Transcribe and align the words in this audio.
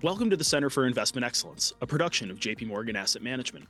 Welcome 0.00 0.30
to 0.30 0.36
the 0.36 0.44
Center 0.44 0.70
for 0.70 0.86
Investment 0.86 1.24
Excellence, 1.24 1.74
a 1.80 1.86
production 1.86 2.30
of 2.30 2.38
JP 2.38 2.68
Morgan 2.68 2.96
Asset 2.96 3.20
Management. 3.20 3.66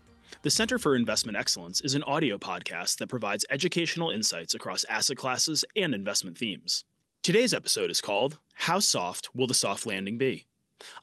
The 0.49 0.53
Center 0.53 0.79
for 0.79 0.97
Investment 0.97 1.37
Excellence 1.37 1.83
is 1.83 1.95
an 1.95 2.03
audio 2.05 2.39
podcast 2.39 2.97
that 2.97 3.09
provides 3.09 3.45
educational 3.51 4.09
insights 4.09 4.55
across 4.55 4.85
asset 4.85 5.19
classes 5.19 5.63
and 5.77 5.95
investment 5.95 6.39
themes. 6.39 6.87
Today's 7.23 7.53
episode 7.53 7.91
is 7.91 8.01
called 8.01 8.39
How 8.55 8.79
Soft 8.79 9.29
Will 9.35 9.47
the 9.47 9.53
Soft 9.53 9.85
Landing 9.85 10.17
Be? 10.17 10.47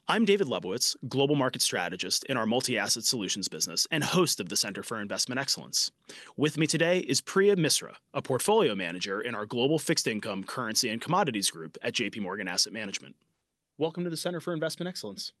I'm 0.08 0.24
David 0.24 0.48
Lebovitz, 0.48 0.96
Global 1.08 1.36
Market 1.36 1.62
Strategist 1.62 2.24
in 2.24 2.36
our 2.36 2.44
multi 2.44 2.76
asset 2.76 3.04
solutions 3.04 3.46
business 3.46 3.86
and 3.92 4.02
host 4.02 4.40
of 4.40 4.48
the 4.48 4.56
Center 4.56 4.82
for 4.82 5.00
Investment 5.00 5.40
Excellence. 5.40 5.92
With 6.36 6.58
me 6.58 6.66
today 6.66 6.98
is 6.98 7.20
Priya 7.20 7.54
Misra, 7.54 7.92
a 8.12 8.22
portfolio 8.22 8.74
manager 8.74 9.20
in 9.20 9.36
our 9.36 9.46
Global 9.46 9.78
Fixed 9.78 10.08
Income, 10.08 10.42
Currency, 10.42 10.88
and 10.88 11.00
Commodities 11.00 11.52
Group 11.52 11.78
at 11.82 11.94
JP 11.94 12.22
Morgan 12.22 12.48
Asset 12.48 12.72
Management. 12.72 13.14
Welcome 13.78 14.02
to 14.02 14.10
the 14.10 14.16
Center 14.16 14.40
for 14.40 14.52
Investment 14.52 14.88
Excellence. 14.88 15.32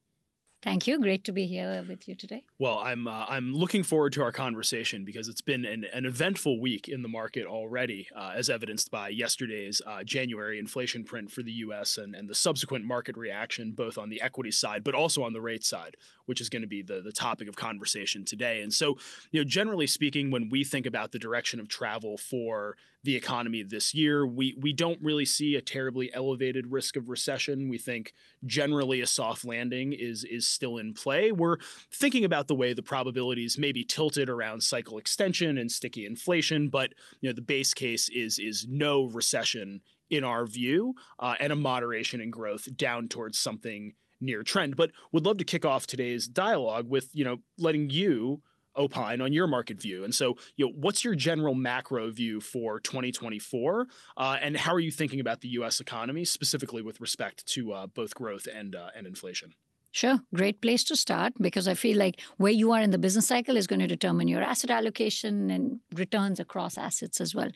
Thank 0.62 0.86
you. 0.86 0.98
Great 1.00 1.22
to 1.24 1.32
be 1.32 1.46
here 1.46 1.84
with 1.86 2.08
you 2.08 2.14
today. 2.14 2.42
Well, 2.58 2.78
I'm 2.78 3.06
uh, 3.06 3.26
I'm 3.28 3.54
looking 3.54 3.82
forward 3.82 4.12
to 4.14 4.22
our 4.22 4.32
conversation 4.32 5.04
because 5.04 5.28
it's 5.28 5.42
been 5.42 5.64
an, 5.64 5.84
an 5.92 6.06
eventful 6.06 6.60
week 6.60 6.88
in 6.88 7.02
the 7.02 7.08
market 7.08 7.46
already, 7.46 8.08
uh, 8.16 8.32
as 8.34 8.48
evidenced 8.48 8.90
by 8.90 9.10
yesterday's 9.10 9.82
uh, 9.86 10.02
January 10.02 10.58
inflation 10.58 11.04
print 11.04 11.30
for 11.30 11.42
the 11.42 11.52
U.S. 11.52 11.98
and, 11.98 12.14
and 12.14 12.28
the 12.28 12.34
subsequent 12.34 12.84
market 12.84 13.16
reaction, 13.16 13.72
both 13.72 13.98
on 13.98 14.08
the 14.08 14.20
equity 14.20 14.50
side 14.50 14.82
but 14.82 14.94
also 14.94 15.22
on 15.22 15.32
the 15.32 15.40
rate 15.40 15.64
side, 15.64 15.96
which 16.24 16.40
is 16.40 16.48
going 16.48 16.62
to 16.62 16.68
be 16.68 16.82
the 16.82 17.00
the 17.00 17.12
topic 17.12 17.48
of 17.48 17.54
conversation 17.54 18.24
today. 18.24 18.62
And 18.62 18.72
so, 18.72 18.96
you 19.30 19.40
know, 19.40 19.44
generally 19.44 19.86
speaking, 19.86 20.30
when 20.30 20.48
we 20.48 20.64
think 20.64 20.86
about 20.86 21.12
the 21.12 21.18
direction 21.18 21.60
of 21.60 21.68
travel 21.68 22.16
for 22.16 22.76
the 23.06 23.16
economy 23.16 23.62
this 23.62 23.94
year, 23.94 24.26
we 24.26 24.54
we 24.60 24.74
don't 24.74 25.00
really 25.00 25.24
see 25.24 25.54
a 25.54 25.62
terribly 25.62 26.12
elevated 26.12 26.70
risk 26.70 26.96
of 26.96 27.08
recession. 27.08 27.70
We 27.70 27.78
think 27.78 28.12
generally 28.44 29.00
a 29.00 29.06
soft 29.06 29.46
landing 29.46 29.94
is 29.94 30.24
is 30.24 30.46
still 30.46 30.76
in 30.76 30.92
play. 30.92 31.32
We're 31.32 31.56
thinking 31.90 32.24
about 32.24 32.48
the 32.48 32.54
way 32.54 32.74
the 32.74 32.82
probabilities 32.82 33.56
may 33.56 33.72
be 33.72 33.84
tilted 33.84 34.28
around 34.28 34.62
cycle 34.62 34.98
extension 34.98 35.56
and 35.56 35.72
sticky 35.72 36.04
inflation, 36.04 36.68
but 36.68 36.92
you 37.22 37.30
know 37.30 37.34
the 37.34 37.40
base 37.40 37.72
case 37.72 38.10
is 38.10 38.38
is 38.38 38.66
no 38.68 39.04
recession 39.04 39.80
in 40.10 40.22
our 40.22 40.44
view, 40.44 40.94
uh, 41.18 41.34
and 41.40 41.52
a 41.52 41.56
moderation 41.56 42.20
in 42.20 42.30
growth 42.30 42.68
down 42.76 43.08
towards 43.08 43.38
something 43.38 43.94
near 44.20 44.42
trend. 44.42 44.76
But 44.76 44.90
would 45.12 45.24
love 45.24 45.38
to 45.38 45.44
kick 45.44 45.64
off 45.64 45.86
today's 45.86 46.28
dialogue 46.28 46.90
with 46.90 47.08
you 47.14 47.24
know 47.24 47.38
letting 47.56 47.88
you 47.88 48.42
opine 48.76 49.20
on 49.20 49.32
your 49.32 49.46
market 49.46 49.80
view. 49.80 50.04
And 50.04 50.14
so, 50.14 50.36
you 50.56 50.66
know, 50.66 50.72
what's 50.76 51.04
your 51.04 51.14
general 51.14 51.54
macro 51.54 52.10
view 52.10 52.40
for 52.40 52.80
2024, 52.80 53.86
uh, 54.16 54.36
and 54.40 54.56
how 54.56 54.72
are 54.74 54.80
you 54.80 54.90
thinking 54.90 55.20
about 55.20 55.40
the 55.40 55.48
U.S. 55.48 55.80
economy 55.80 56.24
specifically 56.24 56.82
with 56.82 57.00
respect 57.00 57.46
to 57.48 57.72
uh, 57.72 57.86
both 57.86 58.14
growth 58.14 58.46
and 58.52 58.74
uh, 58.74 58.90
and 58.96 59.06
inflation? 59.06 59.54
Sure, 59.96 60.20
great 60.34 60.60
place 60.60 60.84
to 60.84 60.94
start 60.94 61.32
because 61.40 61.66
I 61.66 61.72
feel 61.72 61.96
like 61.96 62.20
where 62.36 62.52
you 62.52 62.72
are 62.72 62.82
in 62.82 62.90
the 62.90 62.98
business 62.98 63.28
cycle 63.28 63.56
is 63.56 63.66
going 63.66 63.80
to 63.80 63.86
determine 63.86 64.28
your 64.28 64.42
asset 64.42 64.70
allocation 64.70 65.50
and 65.50 65.80
returns 65.94 66.38
across 66.38 66.76
assets 66.76 67.18
as 67.18 67.34
well. 67.34 67.50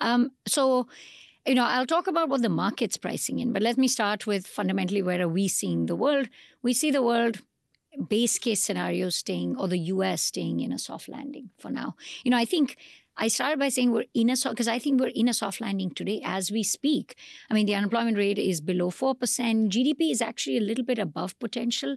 Um, 0.00 0.32
so, 0.44 0.88
you 1.46 1.54
know, 1.54 1.64
I'll 1.64 1.86
talk 1.86 2.08
about 2.08 2.28
what 2.28 2.42
the 2.42 2.48
market's 2.48 2.96
pricing 2.96 3.38
in, 3.38 3.52
but 3.52 3.62
let 3.62 3.78
me 3.78 3.86
start 3.86 4.26
with 4.26 4.44
fundamentally 4.44 5.02
where 5.02 5.22
are 5.22 5.28
we 5.28 5.46
seeing 5.46 5.86
the 5.86 5.94
world? 5.94 6.28
We 6.62 6.74
see 6.74 6.90
the 6.90 7.00
world 7.00 7.38
base 8.08 8.38
case 8.38 8.62
scenario 8.62 9.08
staying 9.08 9.56
or 9.56 9.68
the 9.68 9.78
US 9.78 10.22
staying 10.22 10.60
in 10.60 10.72
a 10.72 10.78
soft 10.78 11.08
landing 11.08 11.50
for 11.58 11.70
now. 11.70 11.96
You 12.24 12.30
know, 12.30 12.36
I 12.36 12.44
think 12.44 12.76
I 13.16 13.28
started 13.28 13.60
by 13.60 13.68
saying 13.68 13.92
we're 13.92 14.06
in 14.12 14.30
a 14.30 14.36
soft 14.36 14.54
because 14.54 14.68
I 14.68 14.78
think 14.78 15.00
we're 15.00 15.08
in 15.14 15.28
a 15.28 15.34
soft 15.34 15.60
landing 15.60 15.90
today 15.90 16.20
as 16.24 16.50
we 16.50 16.64
speak. 16.64 17.16
I 17.48 17.54
mean, 17.54 17.66
the 17.66 17.74
unemployment 17.74 18.16
rate 18.16 18.38
is 18.38 18.60
below 18.60 18.90
4%. 18.90 19.14
GDP 19.68 20.10
is 20.10 20.20
actually 20.20 20.56
a 20.56 20.62
little 20.62 20.84
bit 20.84 20.98
above 20.98 21.38
potential 21.38 21.96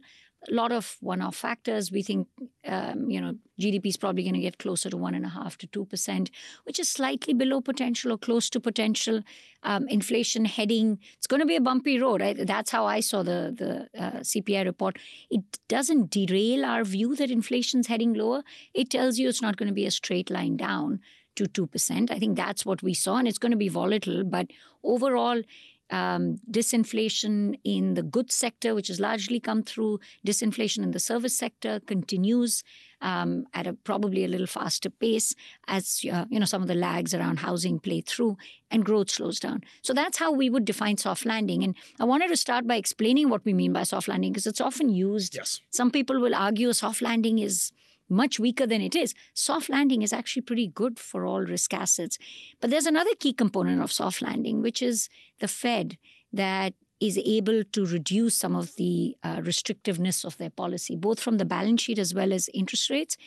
a 0.49 0.53
lot 0.53 0.71
of 0.71 0.97
one-off 1.01 1.35
factors. 1.35 1.91
We 1.91 2.03
think, 2.03 2.27
um, 2.65 3.09
you 3.09 3.19
know, 3.19 3.35
GDP 3.59 3.87
is 3.87 3.97
probably 3.97 4.23
going 4.23 4.35
to 4.35 4.39
get 4.39 4.59
closer 4.59 4.89
to 4.89 4.97
one 4.97 5.15
and 5.15 5.25
a 5.25 5.29
half 5.29 5.57
to 5.59 5.67
two 5.67 5.85
percent, 5.85 6.29
which 6.63 6.79
is 6.79 6.87
slightly 6.87 7.33
below 7.33 7.59
potential 7.61 8.11
or 8.11 8.17
close 8.17 8.49
to 8.51 8.59
potential. 8.59 9.23
Um, 9.63 9.87
inflation 9.87 10.45
heading, 10.45 10.99
it's 11.17 11.27
going 11.27 11.39
to 11.39 11.45
be 11.45 11.55
a 11.55 11.61
bumpy 11.61 11.99
road. 11.99 12.21
I, 12.21 12.33
that's 12.33 12.71
how 12.71 12.85
I 12.85 12.99
saw 12.99 13.23
the 13.23 13.53
the 13.57 14.01
uh, 14.01 14.19
CPI 14.19 14.65
report. 14.65 14.97
It 15.29 15.43
doesn't 15.67 16.11
derail 16.11 16.63
our 16.65 16.83
view 16.83 17.15
that 17.15 17.31
inflation's 17.31 17.87
heading 17.87 18.13
lower. 18.13 18.43
It 18.73 18.89
tells 18.91 19.17
you 19.17 19.27
it's 19.27 19.41
not 19.41 19.57
going 19.57 19.67
to 19.67 19.73
be 19.73 19.85
a 19.85 19.91
straight 19.91 20.29
line 20.29 20.57
down 20.57 20.99
to 21.37 21.45
2%. 21.45 22.11
I 22.11 22.19
think 22.19 22.35
that's 22.35 22.65
what 22.65 22.83
we 22.83 22.93
saw, 22.93 23.17
and 23.17 23.27
it's 23.27 23.37
going 23.37 23.51
to 23.51 23.57
be 23.57 23.69
volatile. 23.69 24.23
But 24.23 24.47
overall, 24.83 25.41
um, 25.89 26.37
disinflation 26.49 27.59
in 27.63 27.93
the 27.93 28.03
goods 28.03 28.35
sector, 28.35 28.75
which 28.75 28.87
has 28.87 28.99
largely 28.99 29.39
come 29.39 29.63
through. 29.63 29.99
Disinflation 30.25 30.83
in 30.83 30.91
the 30.91 30.99
service 30.99 31.37
sector 31.37 31.79
continues 31.79 32.63
um, 33.01 33.45
at 33.53 33.67
a 33.67 33.73
probably 33.73 34.25
a 34.25 34.27
little 34.27 34.47
faster 34.47 34.89
pace 34.89 35.35
as 35.67 36.01
uh, 36.11 36.25
you 36.29 36.39
know 36.39 36.45
some 36.45 36.61
of 36.61 36.67
the 36.67 36.75
lags 36.75 37.13
around 37.13 37.39
housing 37.39 37.79
play 37.79 38.01
through, 38.01 38.37
and 38.71 38.85
growth 38.85 39.09
slows 39.09 39.39
down. 39.39 39.61
So 39.81 39.93
that's 39.93 40.17
how 40.17 40.31
we 40.31 40.49
would 40.49 40.65
define 40.65 40.97
soft 40.97 41.25
landing. 41.25 41.63
And 41.63 41.75
I 41.99 42.05
wanted 42.05 42.29
to 42.29 42.37
start 42.37 42.67
by 42.67 42.75
explaining 42.75 43.29
what 43.29 43.45
we 43.45 43.53
mean 43.53 43.73
by 43.73 43.83
soft 43.83 44.07
landing 44.07 44.31
because 44.31 44.47
it's 44.47 44.61
often 44.61 44.89
used. 44.89 45.35
Yes. 45.35 45.61
Some 45.69 45.91
people 45.91 46.19
will 46.19 46.35
argue 46.35 46.69
a 46.69 46.73
soft 46.73 47.01
landing 47.01 47.39
is 47.39 47.71
much 48.09 48.39
weaker 48.39 48.65
than 48.65 48.81
it 48.81 48.95
is. 48.95 49.13
Soft 49.33 49.69
landing 49.69 50.01
is 50.01 50.13
actually 50.13 50.41
pretty 50.41 50.67
good 50.67 50.99
for 50.99 51.25
all 51.25 51.41
risk 51.41 51.73
assets. 51.73 52.17
But 52.59 52.69
there's 52.69 52.85
another 52.85 53.15
key 53.19 53.33
component 53.33 53.81
of 53.81 53.91
soft 53.91 54.21
landing, 54.21 54.61
which 54.61 54.81
is 54.81 55.09
the 55.39 55.47
Fed 55.47 55.97
that 56.33 56.73
is 56.99 57.17
able 57.17 57.63
to 57.63 57.85
reduce 57.85 58.35
some 58.35 58.55
of 58.55 58.75
the 58.75 59.15
uh, 59.23 59.37
restrictiveness 59.37 60.25
of 60.25 60.37
their 60.37 60.49
policy, 60.49 60.95
both 60.95 61.19
from 61.19 61.37
the 61.37 61.45
balance 61.45 61.83
sheet 61.83 61.99
as 61.99 62.13
well 62.13 62.33
as 62.33 62.49
interest 62.53 62.89
rates. 62.89 63.17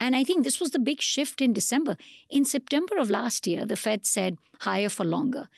And 0.00 0.14
I 0.14 0.22
think 0.22 0.44
this 0.44 0.60
was 0.60 0.70
the 0.70 0.78
big 0.78 1.00
shift 1.00 1.40
in 1.40 1.52
December. 1.52 1.96
In 2.30 2.44
September 2.44 2.98
of 2.98 3.10
last 3.10 3.46
year, 3.46 3.66
the 3.66 3.76
Fed 3.76 4.06
said 4.06 4.36
higher 4.60 4.88
for 4.88 5.04
longer. 5.04 5.48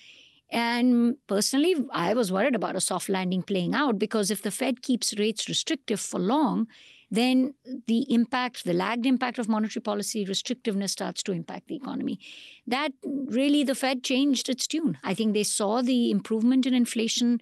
And 0.50 1.16
personally, 1.26 1.76
I 1.92 2.14
was 2.14 2.32
worried 2.32 2.54
about 2.54 2.74
a 2.74 2.80
soft 2.80 3.08
landing 3.08 3.42
playing 3.42 3.74
out 3.74 3.98
because 3.98 4.30
if 4.30 4.42
the 4.42 4.50
Fed 4.50 4.82
keeps 4.82 5.16
rates 5.18 5.48
restrictive 5.48 6.00
for 6.00 6.18
long, 6.18 6.66
then 7.10 7.54
the 7.86 8.06
impact, 8.12 8.64
the 8.64 8.72
lagged 8.72 9.04
impact 9.04 9.38
of 9.38 9.48
monetary 9.48 9.82
policy 9.82 10.24
restrictiveness 10.24 10.90
starts 10.90 11.22
to 11.24 11.32
impact 11.32 11.68
the 11.68 11.76
economy. 11.76 12.20
That 12.66 12.92
really, 13.04 13.64
the 13.64 13.74
Fed 13.74 14.04
changed 14.04 14.48
its 14.48 14.66
tune. 14.66 14.98
I 15.02 15.14
think 15.14 15.34
they 15.34 15.42
saw 15.42 15.82
the 15.82 16.10
improvement 16.10 16.66
in 16.66 16.74
inflation. 16.74 17.40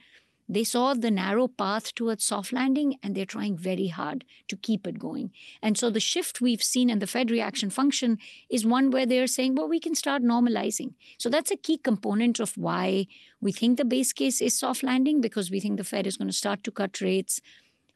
They 0.49 0.65
saw 0.65 0.95
the 0.95 1.11
narrow 1.11 1.47
path 1.47 1.95
towards 1.95 2.25
soft 2.25 2.55
landing 2.55 2.97
and 3.03 3.15
they're 3.15 3.27
trying 3.27 3.59
very 3.59 3.89
hard 3.89 4.25
to 4.49 4.57
keep 4.57 4.87
it 4.87 4.99
going. 4.99 5.31
And 5.63 5.77
so 5.77 5.91
the 5.91 6.01
shift 6.01 6.41
we've 6.41 6.63
seen 6.63 6.89
in 6.89 7.01
the 7.01 7.07
Fed 7.07 7.31
reaction 7.31 7.69
function 7.69 8.17
is 8.49 8.65
one 8.65 8.91
where 8.91 9.05
they're 9.05 9.27
saying, 9.27 9.57
well, 9.57 9.69
we 9.69 9.79
can 9.79 9.95
start 9.95 10.23
normalizing. 10.23 10.95
So 11.19 11.29
that's 11.29 11.51
a 11.51 11.57
key 11.57 11.77
component 11.77 12.41
of 12.41 12.57
why 12.57 13.09
we 13.43 13.53
think 13.53 13.77
the 13.77 13.85
base 13.85 14.15
case 14.15 14.41
is 14.41 14.59
soft 14.59 14.83
landing 14.83 15.21
because 15.21 15.51
we 15.51 15.61
think 15.61 15.77
the 15.77 15.85
Fed 15.85 16.07
is 16.07 16.17
going 16.17 16.29
to 16.29 16.35
start 16.35 16.65
to 16.65 16.71
cut 16.71 17.03
rates 17.03 17.43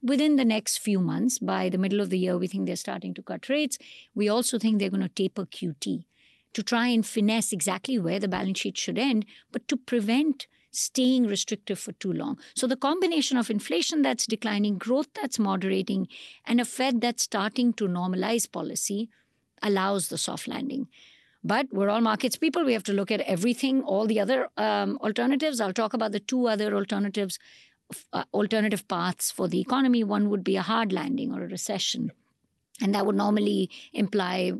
within 0.02 0.36
the 0.36 0.44
next 0.44 0.78
few 0.78 0.98
months. 0.98 1.38
By 1.38 1.68
the 1.68 1.78
middle 1.78 2.00
of 2.00 2.10
the 2.10 2.18
year, 2.18 2.36
we 2.36 2.48
think 2.48 2.66
they're 2.66 2.76
starting 2.76 3.14
to 3.14 3.22
cut 3.22 3.48
rates. 3.48 3.78
We 4.14 4.28
also 4.28 4.58
think 4.58 4.78
they're 4.78 4.90
going 4.90 5.02
to 5.02 5.08
taper 5.08 5.46
QT 5.46 6.04
to 6.54 6.62
try 6.62 6.88
and 6.88 7.06
finesse 7.06 7.52
exactly 7.52 7.98
where 7.98 8.18
the 8.18 8.28
balance 8.28 8.60
sheet 8.60 8.76
should 8.76 8.98
end, 8.98 9.24
but 9.50 9.66
to 9.68 9.76
prevent 9.76 10.46
staying 10.70 11.26
restrictive 11.26 11.78
for 11.78 11.92
too 11.92 12.12
long. 12.12 12.38
So 12.54 12.66
the 12.66 12.76
combination 12.76 13.36
of 13.36 13.50
inflation 13.50 14.02
that's 14.02 14.26
declining, 14.26 14.78
growth 14.78 15.08
that's 15.14 15.38
moderating, 15.38 16.08
and 16.46 16.60
a 16.60 16.64
Fed 16.64 17.00
that's 17.00 17.22
starting 17.22 17.72
to 17.74 17.86
normalize 17.86 18.50
policy 18.50 19.10
allows 19.62 20.08
the 20.08 20.18
soft 20.18 20.48
landing. 20.48 20.88
But 21.44 21.66
we're 21.72 21.90
all 21.90 22.00
markets 22.00 22.36
people. 22.36 22.64
We 22.64 22.72
have 22.72 22.84
to 22.84 22.92
look 22.92 23.10
at 23.10 23.20
everything, 23.22 23.82
all 23.82 24.06
the 24.06 24.20
other 24.20 24.48
um, 24.56 24.98
alternatives. 25.02 25.60
I'll 25.60 25.72
talk 25.72 25.92
about 25.92 26.12
the 26.12 26.20
two 26.20 26.46
other 26.46 26.74
alternatives 26.74 27.38
uh, 28.12 28.24
alternative 28.32 28.86
paths 28.88 29.30
for 29.30 29.48
the 29.48 29.60
economy. 29.60 30.04
One 30.04 30.30
would 30.30 30.44
be 30.44 30.56
a 30.56 30.62
hard 30.62 30.92
landing 30.92 31.32
or 31.32 31.42
a 31.42 31.48
recession. 31.48 32.12
And 32.80 32.94
that 32.94 33.06
would 33.06 33.16
normally 33.16 33.70
imply, 33.92 34.52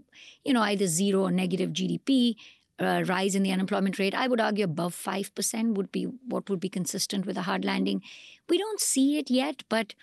you 0.45 0.53
know, 0.53 0.63
either 0.63 0.87
zero 0.87 1.23
or 1.23 1.31
negative 1.31 1.71
GDP, 1.71 2.37
uh, 2.79 3.05
rise 3.07 3.35
in 3.35 3.43
the 3.43 3.53
unemployment 3.53 3.99
rate. 3.99 4.15
I 4.15 4.29
would 4.29 4.41
argue 4.41 4.65
above 4.65 4.95
5% 4.95 5.75
would 5.75 5.93
be 5.93 6.05
what 6.05 6.49
would 6.51 6.61
be 6.61 6.69
consistent 6.69 7.27
with 7.27 7.37
a 7.37 7.43
hard 7.43 7.65
landing. 7.65 8.03
We 8.49 8.59
don't 8.59 8.81
see 8.81 9.19
it 9.19 9.31
yet, 9.31 9.63
but, 9.69 9.95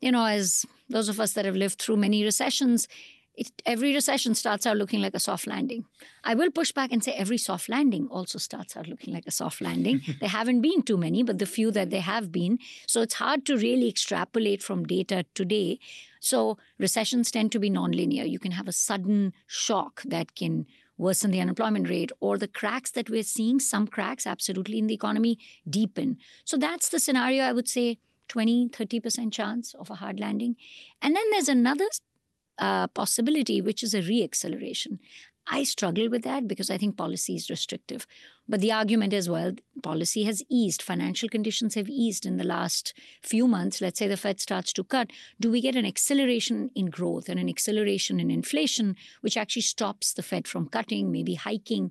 you 0.00 0.12
know, 0.12 0.24
as 0.24 0.64
those 0.88 1.08
of 1.08 1.20
us 1.20 1.32
that 1.34 1.44
have 1.44 1.56
lived 1.56 1.80
through 1.80 1.96
many 1.96 2.24
recessions, 2.24 2.88
it, 3.34 3.50
every 3.64 3.94
recession 3.94 4.34
starts 4.34 4.66
out 4.66 4.76
looking 4.76 5.00
like 5.00 5.14
a 5.14 5.20
soft 5.20 5.46
landing. 5.46 5.86
I 6.22 6.34
will 6.34 6.50
push 6.50 6.72
back 6.72 6.92
and 6.92 7.02
say 7.02 7.12
every 7.12 7.38
soft 7.38 7.68
landing 7.68 8.08
also 8.08 8.38
starts 8.38 8.76
out 8.76 8.88
looking 8.88 9.14
like 9.14 9.26
a 9.26 9.30
soft 9.30 9.60
landing. 9.60 10.02
there 10.20 10.28
haven't 10.28 10.60
been 10.60 10.82
too 10.82 10.96
many, 10.96 11.22
but 11.22 11.38
the 11.38 11.46
few 11.46 11.70
that 11.70 11.90
there 11.90 12.02
have 12.02 12.30
been. 12.30 12.58
So 12.86 13.00
it's 13.00 13.14
hard 13.14 13.46
to 13.46 13.56
really 13.56 13.88
extrapolate 13.88 14.62
from 14.62 14.84
data 14.84 15.24
today. 15.34 15.78
So 16.20 16.58
recessions 16.78 17.30
tend 17.30 17.52
to 17.52 17.58
be 17.58 17.70
nonlinear. 17.70 18.28
You 18.28 18.38
can 18.38 18.52
have 18.52 18.68
a 18.68 18.72
sudden 18.72 19.32
shock 19.46 20.02
that 20.04 20.34
can 20.34 20.66
worsen 20.98 21.30
the 21.30 21.40
unemployment 21.40 21.88
rate, 21.88 22.12
or 22.20 22.38
the 22.38 22.46
cracks 22.46 22.90
that 22.92 23.10
we're 23.10 23.22
seeing, 23.22 23.58
some 23.58 23.88
cracks 23.88 24.26
absolutely 24.26 24.78
in 24.78 24.86
the 24.86 24.94
economy 24.94 25.38
deepen. 25.68 26.18
So 26.44 26.56
that's 26.56 26.90
the 26.90 27.00
scenario 27.00 27.44
I 27.44 27.52
would 27.52 27.68
say 27.68 27.98
20, 28.28 28.68
30% 28.68 29.32
chance 29.32 29.74
of 29.74 29.90
a 29.90 29.96
hard 29.96 30.20
landing. 30.20 30.56
And 31.00 31.16
then 31.16 31.24
there's 31.30 31.48
another 31.48 31.86
uh, 32.62 32.86
possibility, 32.86 33.60
which 33.60 33.82
is 33.82 33.92
a 33.92 34.00
reacceleration. 34.00 34.98
I 35.48 35.64
struggle 35.64 36.08
with 36.08 36.22
that 36.22 36.46
because 36.46 36.70
I 36.70 36.78
think 36.78 36.96
policy 36.96 37.34
is 37.34 37.50
restrictive. 37.50 38.06
But 38.48 38.60
the 38.60 38.70
argument 38.70 39.12
is 39.12 39.28
well, 39.28 39.52
policy 39.82 40.22
has 40.24 40.44
eased, 40.48 40.80
financial 40.80 41.28
conditions 41.28 41.74
have 41.74 41.88
eased 41.88 42.24
in 42.24 42.36
the 42.36 42.44
last 42.44 42.94
few 43.20 43.48
months. 43.48 43.80
Let's 43.80 43.98
say 43.98 44.06
the 44.06 44.16
Fed 44.16 44.40
starts 44.40 44.72
to 44.74 44.84
cut. 44.84 45.10
Do 45.40 45.50
we 45.50 45.60
get 45.60 45.74
an 45.74 45.84
acceleration 45.84 46.70
in 46.76 46.86
growth 46.86 47.28
and 47.28 47.40
an 47.40 47.48
acceleration 47.48 48.20
in 48.20 48.30
inflation, 48.30 48.94
which 49.20 49.36
actually 49.36 49.62
stops 49.62 50.12
the 50.12 50.22
Fed 50.22 50.46
from 50.46 50.68
cutting, 50.68 51.10
maybe 51.10 51.34
hiking? 51.34 51.90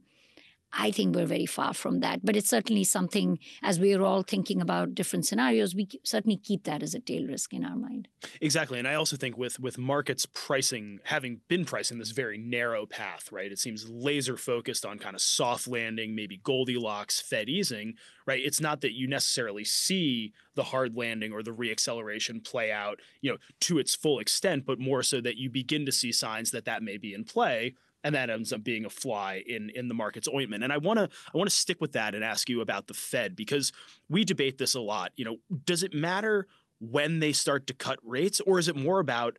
I 0.74 0.92
think 0.92 1.16
we're 1.16 1.26
very 1.26 1.46
far 1.46 1.74
from 1.74 2.00
that. 2.00 2.24
But 2.24 2.36
it's 2.36 2.50
certainly 2.50 2.84
something, 2.84 3.40
as 3.62 3.80
we're 3.80 4.02
all 4.02 4.24
thinking 4.24 4.62
about 4.62 4.96
different 4.96 5.26
scenarios, 5.26 5.76
we 5.76 5.88
certainly 6.04 6.38
keep 6.38 6.64
that 6.64 6.82
as 6.82 6.94
a 6.94 7.00
tail 7.00 7.26
risk 7.28 7.54
in 7.54 7.66
our 7.66 7.76
mind. 7.76 8.08
Exactly. 8.40 8.80
And 8.80 8.88
I 8.88 8.96
also 8.96 9.18
think 9.18 9.38
with 9.38 9.60
with 9.60 9.78
markets 9.78 10.26
pricing, 10.26 11.00
having 11.04 11.42
been 11.48 11.66
pricing 11.66 11.98
this 11.98 12.12
very 12.12 12.38
narrow 12.38 12.86
path, 12.86 13.32
right? 13.32 13.52
It 13.52 13.60
seems 13.60 13.90
laser 13.90 14.38
focused 14.38 14.86
on 14.86 14.98
kind 14.98 15.16
of 15.16 15.22
soft 15.22 15.68
landing, 15.68 16.16
maybe 16.16 16.38
Goldilocks, 16.38 17.20
Fed 17.20 17.50
easing, 17.50 17.96
right? 18.26 18.42
It's 18.44 18.62
not 18.62 18.82
that 18.82 18.94
you 18.94 19.08
necessarily 19.08 19.66
see 19.66 20.34
the 20.56 20.64
hard 20.64 20.96
landing 20.96 21.32
or 21.34 21.44
the 21.44 21.52
reacceleration 21.52 22.46
play 22.46 22.72
out, 22.72 23.00
you 23.22 23.32
know, 23.32 23.38
to 23.62 23.80
its 23.80 23.96
full 23.96 24.20
extent, 24.20 24.66
but 24.66 24.80
more 24.80 25.04
so 25.04 25.22
that 25.22 25.38
you 25.38 25.50
begin 25.50 25.86
to 25.86 25.92
see 25.92 26.12
signs 26.12 26.52
that 26.52 26.66
that 26.66 26.84
may 26.84 26.98
be 26.98 27.14
in 27.14 27.24
play 27.24 27.76
and 28.04 28.16
that 28.16 28.30
ends 28.30 28.52
up 28.52 28.64
being 28.64 28.86
a 28.86 28.90
fly 28.90 29.44
in 29.46 29.70
in 29.72 29.88
the 29.88 29.94
market's 29.94 30.28
ointment. 30.28 30.64
And 30.64 30.72
I 30.74 30.78
want 30.78 31.00
to 31.00 31.10
I 31.34 31.38
want 31.38 31.50
to 31.50 31.56
stick 31.56 31.82
with 31.82 31.94
that 31.94 32.16
and 32.16 32.24
ask 32.24 32.50
you 32.50 32.62
about 32.62 32.88
the 32.88 32.94
Fed 32.94 33.36
because 33.36 33.72
we 34.10 34.24
debate 34.24 34.58
this 34.58 34.76
a 34.76 34.82
lot. 34.82 35.12
You 35.16 35.26
know, 35.26 35.38
does 35.66 35.84
it 35.84 35.94
matter 35.94 36.48
when 36.80 37.20
they 37.20 37.32
start 37.32 37.68
to 37.68 37.74
cut 37.74 38.00
rates, 38.04 38.40
or 38.42 38.60
is 38.60 38.68
it 38.68 38.76
more 38.76 39.00
about 39.00 39.38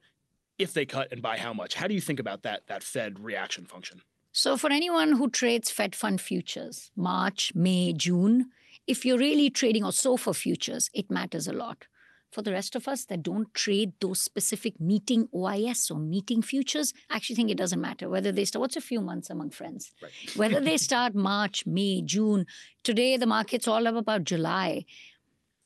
if 0.59 0.73
they 0.73 0.87
cut 0.87 1.13
and 1.13 1.23
by 1.23 1.39
how 1.39 1.53
much? 1.53 1.75
How 1.75 1.87
do 1.87 1.95
you 1.95 2.01
think 2.01 2.21
about 2.21 2.43
that 2.43 2.67
that 2.69 2.83
Fed 2.83 3.19
reaction 3.19 3.67
function? 3.67 4.03
So 4.33 4.57
for 4.57 4.73
anyone 4.73 5.13
who 5.13 5.29
trades 5.29 5.71
Fed 5.71 5.95
fund 5.95 6.21
futures, 6.21 6.91
March, 6.97 7.55
May, 7.55 7.93
June, 7.93 8.51
if 8.87 9.05
you're 9.05 9.19
really 9.19 9.51
trading 9.51 9.85
or 9.85 9.91
SOFR 9.91 10.35
futures, 10.35 10.89
it 10.95 11.11
matters 11.11 11.47
a 11.47 11.53
lot 11.53 11.87
for 12.33 12.43
the 12.43 12.53
rest 12.53 12.75
of 12.75 12.89
us 12.89 13.05
that 13.05 13.23
don't 13.23 13.53
trade 13.53 13.93
those 14.01 14.21
specific 14.21 14.81
meeting 14.81 15.29
OIS 15.35 15.91
or 15.91 15.99
meeting 15.99 16.41
futures, 16.41 16.95
I 17.11 17.17
actually 17.17 17.37
think 17.37 17.51
it 17.51 17.59
doesn't 17.59 17.81
matter 17.81 18.09
whether 18.09 18.33
they 18.33 18.47
start. 18.47 18.63
What's 18.63 18.77
a 18.77 18.81
few 18.81 19.01
months 19.01 19.29
among 19.29 19.51
friends? 19.51 19.93
Right. 20.03 20.13
whether 20.37 20.61
they 20.61 20.79
start 20.79 21.15
March, 21.15 21.67
May, 21.67 22.01
June. 22.03 22.47
Today, 22.83 23.17
the 23.19 23.27
market's 23.27 23.69
all 23.69 23.87
up 23.87 23.97
about 23.97 24.25
July. 24.25 24.87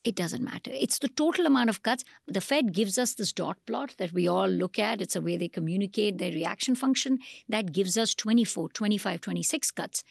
It 0.03 0.17
doesn't 0.17 0.43
matter. 0.43 0.71
It's 0.73 0.99
the 0.99 1.09
total 1.09 1.47
amount 1.47 1.71
of 1.71 1.83
cuts. 1.83 2.05
The 2.27 2.41
Fed 2.41 2.73
gives 2.73 2.99
us 2.99 3.15
this 3.15 3.33
dot 3.33 3.59
plot 3.67 3.95
that 3.99 4.13
we 4.13 4.29
all 4.29 4.49
look 4.49 4.79
at. 4.79 5.01
It's 5.01 5.17
a 5.17 5.21
way 5.21 5.37
they 5.37 5.49
communicate 5.49 6.19
their 6.19 6.31
reaction 6.33 6.75
function. 6.75 7.21
That 7.49 7.73
gives 7.73 7.97
us 7.97 8.15
24, 8.15 8.71
25, 8.71 9.21
26 9.21 9.71
cuts. 9.71 10.05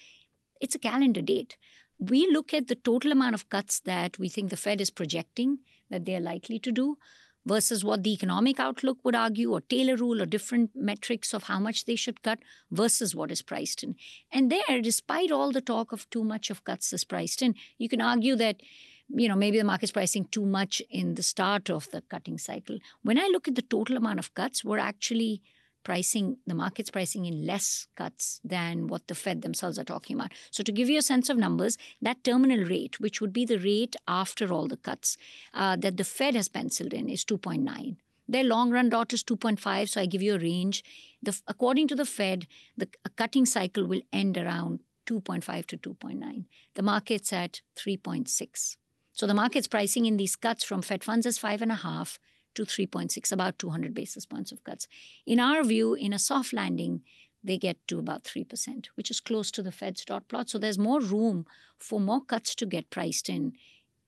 It's 0.62 0.76
a 0.76 0.80
calendar 0.80 1.22
date. 1.22 1.58
We 1.98 2.30
look 2.32 2.54
at 2.54 2.68
the 2.68 2.76
total 2.76 3.12
amount 3.12 3.36
of 3.36 3.50
cuts 3.50 3.80
that 3.82 4.20
we 4.20 4.28
think 4.28 4.50
the 4.50 4.58
Fed 4.58 4.82
is 4.82 4.90
projecting 4.90 5.60
that 5.90 6.06
they're 6.06 6.20
likely 6.20 6.60
to 6.60 6.72
do 6.72 6.98
versus 7.46 7.86
what 7.86 8.04
the 8.04 8.12
economic 8.12 8.60
outlook 8.60 8.98
would 9.04 9.16
argue, 9.16 9.52
or 9.52 9.62
Taylor 9.62 9.96
rule, 9.96 10.22
or 10.22 10.26
different 10.26 10.72
metrics 10.76 11.34
of 11.34 11.44
how 11.44 11.60
much 11.60 11.86
they 11.86 11.96
should 11.96 12.24
cut 12.24 12.40
versus 12.72 13.16
what 13.16 13.32
is 13.32 13.42
priced 13.42 13.84
in. 13.84 13.96
And 14.32 14.52
there, 14.52 14.82
despite 14.82 15.32
all 15.32 15.52
the 15.52 15.62
talk 15.62 15.92
of 15.92 16.10
too 16.10 16.24
much 16.24 16.50
of 16.50 16.64
cuts 16.64 16.92
is 16.92 17.04
priced 17.04 17.42
in, 17.42 17.56
you 17.78 17.88
can 17.88 18.02
argue 18.02 18.36
that 18.38 18.62
you 19.08 19.28
know 19.28 19.36
maybe 19.36 19.60
the 19.60 19.64
market's 19.64 19.92
pricing 19.92 20.26
too 20.32 20.46
much 20.46 20.82
in 20.90 21.14
the 21.14 21.24
start 21.24 21.70
of 21.70 21.90
the 21.92 22.02
cutting 22.02 22.40
cycle. 22.40 22.80
When 23.04 23.20
I 23.20 23.30
look 23.32 23.48
at 23.48 23.56
the 23.56 23.62
total 23.62 23.98
amount 23.98 24.20
of 24.20 24.34
cuts, 24.34 24.66
we're 24.66 24.80
actually 24.80 25.42
pricing, 25.86 26.38
the 26.46 26.54
market's 26.54 26.90
pricing 26.90 27.26
in 27.26 27.46
less 27.46 27.88
cuts 27.96 28.42
than 28.44 28.88
what 28.88 29.08
the 29.08 29.16
Fed 29.16 29.42
themselves 29.42 29.80
are 29.80 29.86
talking 29.86 30.18
about. 30.18 30.34
So, 30.52 30.64
to 30.64 30.72
give 30.74 30.90
you 30.90 31.00
a 31.00 31.02
sense 31.02 31.30
of 31.30 31.38
numbers, 31.38 31.78
that 32.02 32.26
terminal 32.26 32.66
rate, 32.66 33.00
which 33.00 33.22
would 33.22 33.32
be 33.32 33.46
the 33.46 33.60
rate 33.60 33.96
after 34.08 34.52
all 34.52 34.68
the 34.68 34.76
cuts 34.76 35.16
uh, 35.54 35.78
that 35.78 35.96
the 35.96 36.04
Fed 36.04 36.36
has 36.36 36.50
penciled 36.50 36.94
in, 36.94 37.08
is 37.08 37.24
2.9. 37.24 37.96
Their 38.28 38.44
long 38.44 38.72
run 38.72 38.90
dot 38.90 39.14
is 39.14 39.24
2.5, 39.24 39.90
so 39.90 40.02
I 40.02 40.08
give 40.08 40.24
you 40.24 40.36
a 40.36 40.40
range. 40.40 40.84
The, 41.22 41.40
according 41.48 41.88
to 41.90 41.96
the 41.96 42.06
Fed, 42.06 42.48
the 42.76 42.90
cutting 43.16 43.46
cycle 43.46 43.86
will 43.86 44.02
end 44.12 44.38
around 44.38 44.80
2.5 45.06 45.68
to 45.68 45.78
2.9. 45.78 46.46
The 46.74 46.82
market's 46.82 47.32
at 47.32 47.62
3.6. 47.78 48.78
So 49.14 49.28
the 49.28 49.34
market's 49.34 49.68
pricing 49.68 50.06
in 50.06 50.18
these 50.18 50.36
cuts 50.36 50.64
from 50.64 50.82
Fed 50.82 51.04
funds 51.04 51.26
is 51.26 51.38
five 51.38 51.62
and 51.62 51.72
a 51.72 51.76
half 51.76 52.20
to 52.56 52.64
3.6, 52.64 53.32
about 53.32 53.60
200 53.60 53.94
basis 53.94 54.26
points 54.26 54.52
of 54.52 54.64
cuts. 54.64 54.88
In 55.26 55.40
our 55.40 55.64
view, 55.64 55.94
in 55.94 56.14
a 56.14 56.20
soft 56.20 56.54
landing, 56.54 57.02
they 57.44 57.58
get 57.58 57.78
to 57.88 58.00
about 58.00 58.24
3%, 58.24 58.88
which 58.96 59.12
is 59.12 59.20
close 59.20 59.52
to 59.52 59.62
the 59.62 59.72
Fed's 59.72 60.04
dot 60.04 60.28
plot. 60.28 60.50
So 60.50 60.58
there's 60.58 60.80
more 60.80 61.00
room 61.00 61.46
for 61.78 62.00
more 62.00 62.22
cuts 62.22 62.56
to 62.56 62.66
get 62.66 62.90
priced 62.90 63.30
in, 63.30 63.54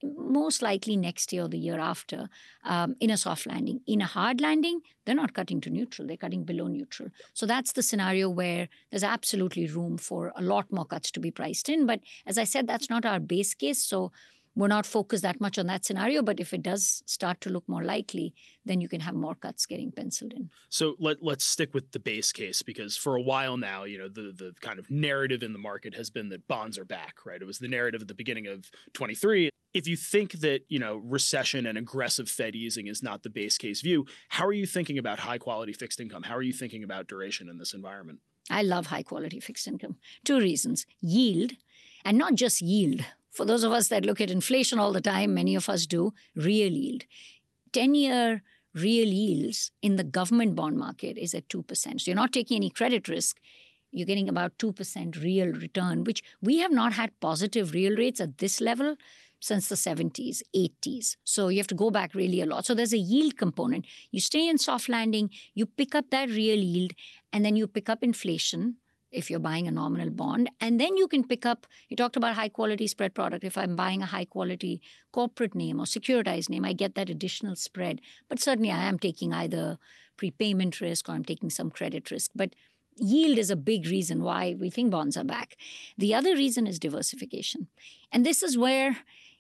most 0.03 0.61
likely 0.61 0.95
next 0.95 1.33
year 1.33 1.43
or 1.43 1.47
the 1.47 1.57
year 1.57 1.79
after, 1.79 2.29
um, 2.63 2.95
in 2.99 3.09
a 3.09 3.17
soft 3.17 3.47
landing. 3.47 3.81
In 3.87 4.01
a 4.01 4.05
hard 4.05 4.41
landing, 4.41 4.81
they're 5.05 5.15
not 5.15 5.33
cutting 5.33 5.61
to 5.61 5.69
neutral, 5.69 6.07
they're 6.07 6.17
cutting 6.17 6.43
below 6.43 6.67
neutral. 6.67 7.09
So 7.33 7.45
that's 7.45 7.73
the 7.73 7.83
scenario 7.83 8.29
where 8.29 8.69
there's 8.89 9.03
absolutely 9.03 9.67
room 9.67 9.97
for 9.97 10.33
a 10.35 10.41
lot 10.41 10.71
more 10.71 10.85
cuts 10.85 11.11
to 11.11 11.19
be 11.19 11.31
priced 11.31 11.69
in. 11.69 11.85
But 11.85 12.01
as 12.25 12.37
I 12.37 12.43
said, 12.43 12.67
that's 12.67 12.89
not 12.89 13.05
our 13.05 13.19
base 13.19 13.53
case. 13.53 13.83
So 13.83 14.11
we're 14.57 14.67
not 14.67 14.87
focused 14.87 15.21
that 15.21 15.39
much 15.39 15.59
on 15.59 15.67
that 15.67 15.85
scenario, 15.85 16.23
but 16.23 16.39
if 16.39 16.51
it 16.51 16.63
does 16.63 17.03
start 17.05 17.39
to 17.41 17.51
look 17.51 17.63
more 17.69 17.83
likely, 17.83 18.33
then 18.65 18.81
you 18.81 18.89
can 18.89 18.99
have 19.01 19.13
more 19.13 19.35
cuts 19.35 19.67
getting 19.67 19.91
penciled 19.91 20.33
in. 20.33 20.49
So 20.69 20.95
let 20.99 21.17
let's 21.21 21.45
stick 21.45 21.75
with 21.75 21.91
the 21.91 21.99
base 21.99 22.31
case 22.31 22.63
because 22.63 22.97
for 22.97 23.15
a 23.15 23.21
while 23.21 23.55
now, 23.55 23.83
you 23.83 23.99
know, 23.99 24.07
the 24.07 24.33
the 24.35 24.53
kind 24.59 24.79
of 24.79 24.89
narrative 24.89 25.43
in 25.43 25.53
the 25.53 25.59
market 25.59 25.93
has 25.93 26.09
been 26.09 26.29
that 26.29 26.47
bonds 26.47 26.79
are 26.79 26.85
back, 26.85 27.17
right? 27.23 27.39
It 27.39 27.45
was 27.45 27.59
the 27.59 27.67
narrative 27.67 28.01
at 28.01 28.07
the 28.07 28.15
beginning 28.15 28.47
of 28.47 28.69
23. 28.93 29.51
If 29.75 29.87
you 29.87 29.95
think 29.95 30.31
that, 30.39 30.61
you 30.69 30.79
know, 30.79 30.95
recession 30.97 31.67
and 31.67 31.77
aggressive 31.77 32.27
Fed 32.27 32.55
easing 32.55 32.87
is 32.87 33.03
not 33.03 33.21
the 33.21 33.29
base 33.29 33.59
case 33.59 33.81
view, 33.81 34.07
how 34.29 34.47
are 34.47 34.53
you 34.53 34.65
thinking 34.65 34.97
about 34.97 35.19
high 35.19 35.37
quality 35.37 35.73
fixed 35.73 35.99
income? 35.99 36.23
How 36.23 36.35
are 36.35 36.41
you 36.41 36.53
thinking 36.53 36.83
about 36.83 37.07
duration 37.07 37.47
in 37.47 37.59
this 37.59 37.75
environment? 37.75 38.19
I 38.49 38.63
love 38.63 38.87
high 38.87 39.03
quality 39.03 39.39
fixed 39.39 39.67
income. 39.67 39.97
Two 40.25 40.39
reasons. 40.39 40.87
Yield, 40.99 41.51
and 42.03 42.17
not 42.17 42.35
just 42.35 42.61
yield, 42.61 43.03
for 43.31 43.45
those 43.45 43.63
of 43.63 43.71
us 43.71 43.87
that 43.89 44.05
look 44.05 44.19
at 44.21 44.31
inflation 44.31 44.79
all 44.79 44.91
the 44.91 45.01
time, 45.01 45.33
many 45.33 45.55
of 45.55 45.69
us 45.69 45.85
do, 45.85 46.13
real 46.35 46.71
yield. 46.71 47.03
10 47.73 47.95
year 47.95 48.43
real 48.73 49.07
yields 49.07 49.71
in 49.81 49.95
the 49.95 50.03
government 50.03 50.55
bond 50.55 50.77
market 50.77 51.17
is 51.17 51.33
at 51.33 51.47
2%. 51.49 52.01
So 52.01 52.11
you're 52.11 52.15
not 52.15 52.33
taking 52.33 52.57
any 52.57 52.69
credit 52.69 53.07
risk. 53.07 53.37
You're 53.91 54.05
getting 54.05 54.29
about 54.29 54.57
2% 54.57 55.21
real 55.23 55.47
return, 55.47 56.03
which 56.03 56.21
we 56.41 56.59
have 56.59 56.71
not 56.71 56.93
had 56.93 57.19
positive 57.19 57.73
real 57.73 57.95
rates 57.95 58.19
at 58.21 58.37
this 58.37 58.61
level 58.61 58.95
since 59.39 59.69
the 59.69 59.75
70s, 59.75 60.41
80s. 60.55 61.15
So 61.23 61.47
you 61.47 61.57
have 61.57 61.67
to 61.67 61.75
go 61.75 61.89
back 61.91 62.13
really 62.13 62.41
a 62.41 62.45
lot. 62.45 62.65
So 62.65 62.73
there's 62.73 62.93
a 62.93 62.97
yield 62.97 63.37
component. 63.37 63.85
You 64.11 64.19
stay 64.19 64.47
in 64.47 64.57
soft 64.57 64.89
landing, 64.89 65.29
you 65.53 65.65
pick 65.65 65.95
up 65.95 66.09
that 66.09 66.29
real 66.29 66.59
yield, 66.59 66.91
and 67.31 67.45
then 67.45 67.55
you 67.55 67.67
pick 67.67 67.89
up 67.89 68.03
inflation 68.03 68.77
if 69.11 69.29
you're 69.29 69.39
buying 69.39 69.67
a 69.67 69.71
nominal 69.71 70.09
bond. 70.09 70.49
And 70.59 70.79
then 70.79 70.97
you 70.97 71.07
can 71.07 71.23
pick 71.23 71.45
up, 71.45 71.65
you 71.89 71.95
talked 71.95 72.17
about 72.17 72.35
high 72.35 72.49
quality 72.49 72.87
spread 72.87 73.13
product. 73.13 73.43
If 73.43 73.57
I'm 73.57 73.75
buying 73.75 74.01
a 74.01 74.07
high 74.07 74.25
quality 74.25 74.81
corporate 75.11 75.55
name 75.55 75.79
or 75.79 75.85
securitized 75.85 76.49
name, 76.49 76.65
I 76.65 76.73
get 76.73 76.95
that 76.95 77.09
additional 77.09 77.55
spread. 77.55 78.01
But 78.29 78.39
certainly 78.39 78.71
I 78.71 78.83
am 78.83 78.99
taking 78.99 79.33
either 79.33 79.77
prepayment 80.17 80.81
risk 80.81 81.07
or 81.07 81.13
I'm 81.13 81.23
taking 81.23 81.49
some 81.49 81.71
credit 81.71 82.11
risk. 82.11 82.31
But 82.35 82.55
yield 82.97 83.37
is 83.37 83.49
a 83.49 83.55
big 83.55 83.85
reason 83.85 84.23
why 84.23 84.55
we 84.59 84.69
think 84.69 84.91
bonds 84.91 85.15
are 85.15 85.23
back. 85.23 85.55
The 85.97 86.13
other 86.13 86.35
reason 86.35 86.67
is 86.67 86.79
diversification. 86.79 87.67
And 88.11 88.25
this 88.25 88.43
is 88.43 88.57
where 88.57 88.97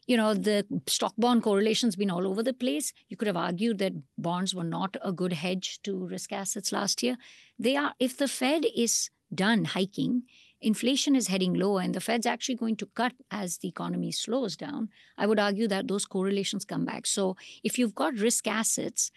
you 0.07 0.15
know 0.15 0.33
the 0.33 0.65
stock 0.87 1.13
bond 1.17 1.43
correlation's 1.43 1.97
been 1.97 2.09
all 2.09 2.25
over 2.25 2.41
the 2.41 2.53
place 2.53 2.93
you 3.09 3.17
could 3.17 3.27
have 3.27 3.35
argued 3.35 3.77
that 3.79 3.91
bonds 4.17 4.55
were 4.55 4.63
not 4.63 4.95
a 5.03 5.11
good 5.11 5.33
hedge 5.33 5.79
to 5.83 6.07
risk 6.07 6.31
assets 6.31 6.71
last 6.71 7.03
year 7.03 7.17
they 7.59 7.75
are 7.75 7.93
if 7.99 8.17
the 8.17 8.27
fed 8.27 8.65
is 8.73 9.09
done 9.33 9.65
hiking, 9.65 10.23
inflation 10.61 11.15
is 11.15 11.27
heading 11.27 11.53
lower 11.53 11.81
and 11.81 11.93
the 11.93 12.01
Fed's 12.01 12.25
actually 12.25 12.55
going 12.55 12.75
to 12.77 12.85
cut 12.87 13.13
as 13.31 13.57
the 13.57 13.67
economy 13.67 14.11
slows 14.11 14.55
down, 14.55 14.89
I 15.17 15.27
would 15.27 15.39
argue 15.39 15.67
that 15.67 15.87
those 15.87 16.05
correlations 16.05 16.65
come 16.65 16.85
back. 16.85 17.05
So 17.05 17.35
if 17.63 17.77
you've 17.77 17.95
got 17.95 18.15
risk 18.15 18.47
assets, 18.47 19.11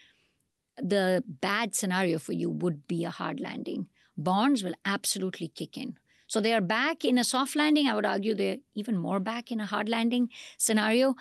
the 0.77 1.23
bad 1.27 1.75
scenario 1.75 2.19
for 2.19 2.33
you 2.33 2.49
would 2.49 2.87
be 2.87 3.03
a 3.03 3.09
hard 3.09 3.39
landing. 3.39 3.87
Bonds 4.17 4.63
will 4.63 4.75
absolutely 4.85 5.47
kick 5.47 5.77
in. 5.77 5.97
So 6.27 6.39
they 6.39 6.53
are 6.53 6.61
back 6.61 7.03
in 7.03 7.17
a 7.17 7.23
soft 7.23 7.55
landing. 7.55 7.87
I 7.87 7.95
would 7.95 8.05
argue 8.05 8.33
they're 8.33 8.57
even 8.73 8.97
more 8.97 9.19
back 9.19 9.51
in 9.51 9.59
a 9.59 9.65
hard 9.65 9.89
landing 9.89 10.29
scenario. 10.57 11.15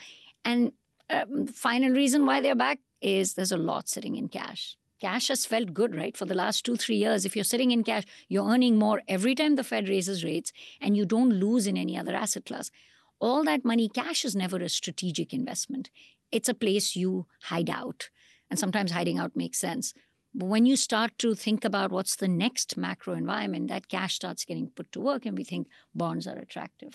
And 0.44 0.72
um, 1.08 1.46
final 1.46 1.90
reason 1.90 2.26
why 2.26 2.40
they're 2.40 2.54
back 2.54 2.78
is 3.00 3.34
there's 3.34 3.52
a 3.52 3.56
lot 3.56 3.88
sitting 3.88 4.16
in 4.16 4.28
cash. 4.28 4.76
Cash 5.00 5.28
has 5.28 5.46
felt 5.46 5.72
good, 5.72 5.96
right? 5.96 6.16
For 6.16 6.26
the 6.26 6.34
last 6.34 6.64
two, 6.64 6.76
three 6.76 6.96
years, 6.96 7.24
if 7.24 7.34
you're 7.34 7.44
sitting 7.44 7.70
in 7.70 7.84
cash, 7.84 8.04
you're 8.28 8.48
earning 8.48 8.78
more 8.78 9.00
every 9.08 9.34
time 9.34 9.56
the 9.56 9.64
Fed 9.64 9.88
raises 9.88 10.22
rates 10.22 10.52
and 10.80 10.96
you 10.96 11.06
don't 11.06 11.30
lose 11.30 11.66
in 11.66 11.78
any 11.78 11.96
other 11.96 12.14
asset 12.14 12.44
class. 12.44 12.70
All 13.18 13.42
that 13.44 13.64
money, 13.64 13.88
cash 13.88 14.24
is 14.24 14.36
never 14.36 14.58
a 14.58 14.68
strategic 14.68 15.32
investment. 15.32 15.90
It's 16.30 16.48
a 16.48 16.54
place 16.54 16.96
you 16.96 17.26
hide 17.44 17.70
out. 17.70 18.10
And 18.50 18.58
sometimes 18.58 18.92
hiding 18.92 19.18
out 19.18 19.34
makes 19.34 19.58
sense. 19.58 19.94
When 20.32 20.64
you 20.64 20.76
start 20.76 21.18
to 21.18 21.34
think 21.34 21.64
about 21.64 21.90
what's 21.90 22.14
the 22.14 22.28
next 22.28 22.76
macro 22.76 23.14
environment, 23.14 23.68
that 23.68 23.88
cash 23.88 24.14
starts 24.14 24.44
getting 24.44 24.68
put 24.68 24.92
to 24.92 25.00
work, 25.00 25.26
and 25.26 25.36
we 25.36 25.42
think 25.42 25.66
bonds 25.92 26.28
are 26.28 26.38
attractive. 26.38 26.94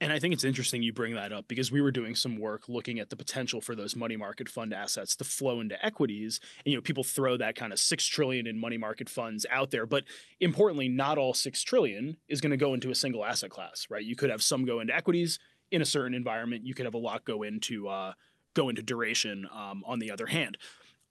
And 0.00 0.12
I 0.12 0.18
think 0.18 0.34
it's 0.34 0.42
interesting 0.42 0.82
you 0.82 0.92
bring 0.92 1.14
that 1.14 1.32
up 1.32 1.46
because 1.46 1.70
we 1.70 1.80
were 1.80 1.92
doing 1.92 2.16
some 2.16 2.40
work 2.40 2.68
looking 2.68 2.98
at 2.98 3.08
the 3.08 3.14
potential 3.14 3.60
for 3.60 3.76
those 3.76 3.94
money 3.94 4.16
market 4.16 4.48
fund 4.48 4.74
assets 4.74 5.14
to 5.16 5.24
flow 5.24 5.60
into 5.60 5.84
equities. 5.84 6.40
And 6.64 6.72
you 6.72 6.76
know, 6.76 6.82
people 6.82 7.04
throw 7.04 7.36
that 7.36 7.54
kind 7.54 7.72
of 7.72 7.78
six 7.78 8.04
trillion 8.04 8.48
in 8.48 8.58
money 8.58 8.78
market 8.78 9.08
funds 9.08 9.46
out 9.48 9.70
there, 9.70 9.86
but 9.86 10.02
importantly, 10.40 10.88
not 10.88 11.18
all 11.18 11.34
six 11.34 11.62
trillion 11.62 12.16
is 12.28 12.40
going 12.40 12.50
to 12.50 12.56
go 12.56 12.74
into 12.74 12.90
a 12.90 12.96
single 12.96 13.24
asset 13.24 13.50
class, 13.50 13.86
right? 13.90 14.04
You 14.04 14.16
could 14.16 14.30
have 14.30 14.42
some 14.42 14.64
go 14.64 14.80
into 14.80 14.94
equities 14.94 15.38
in 15.70 15.82
a 15.82 15.86
certain 15.86 16.14
environment. 16.14 16.66
You 16.66 16.74
could 16.74 16.86
have 16.86 16.94
a 16.94 16.98
lot 16.98 17.24
go 17.24 17.44
into 17.44 17.86
uh, 17.86 18.14
go 18.54 18.70
into 18.70 18.82
duration. 18.82 19.46
Um, 19.54 19.84
on 19.86 20.00
the 20.00 20.10
other 20.10 20.26
hand. 20.26 20.58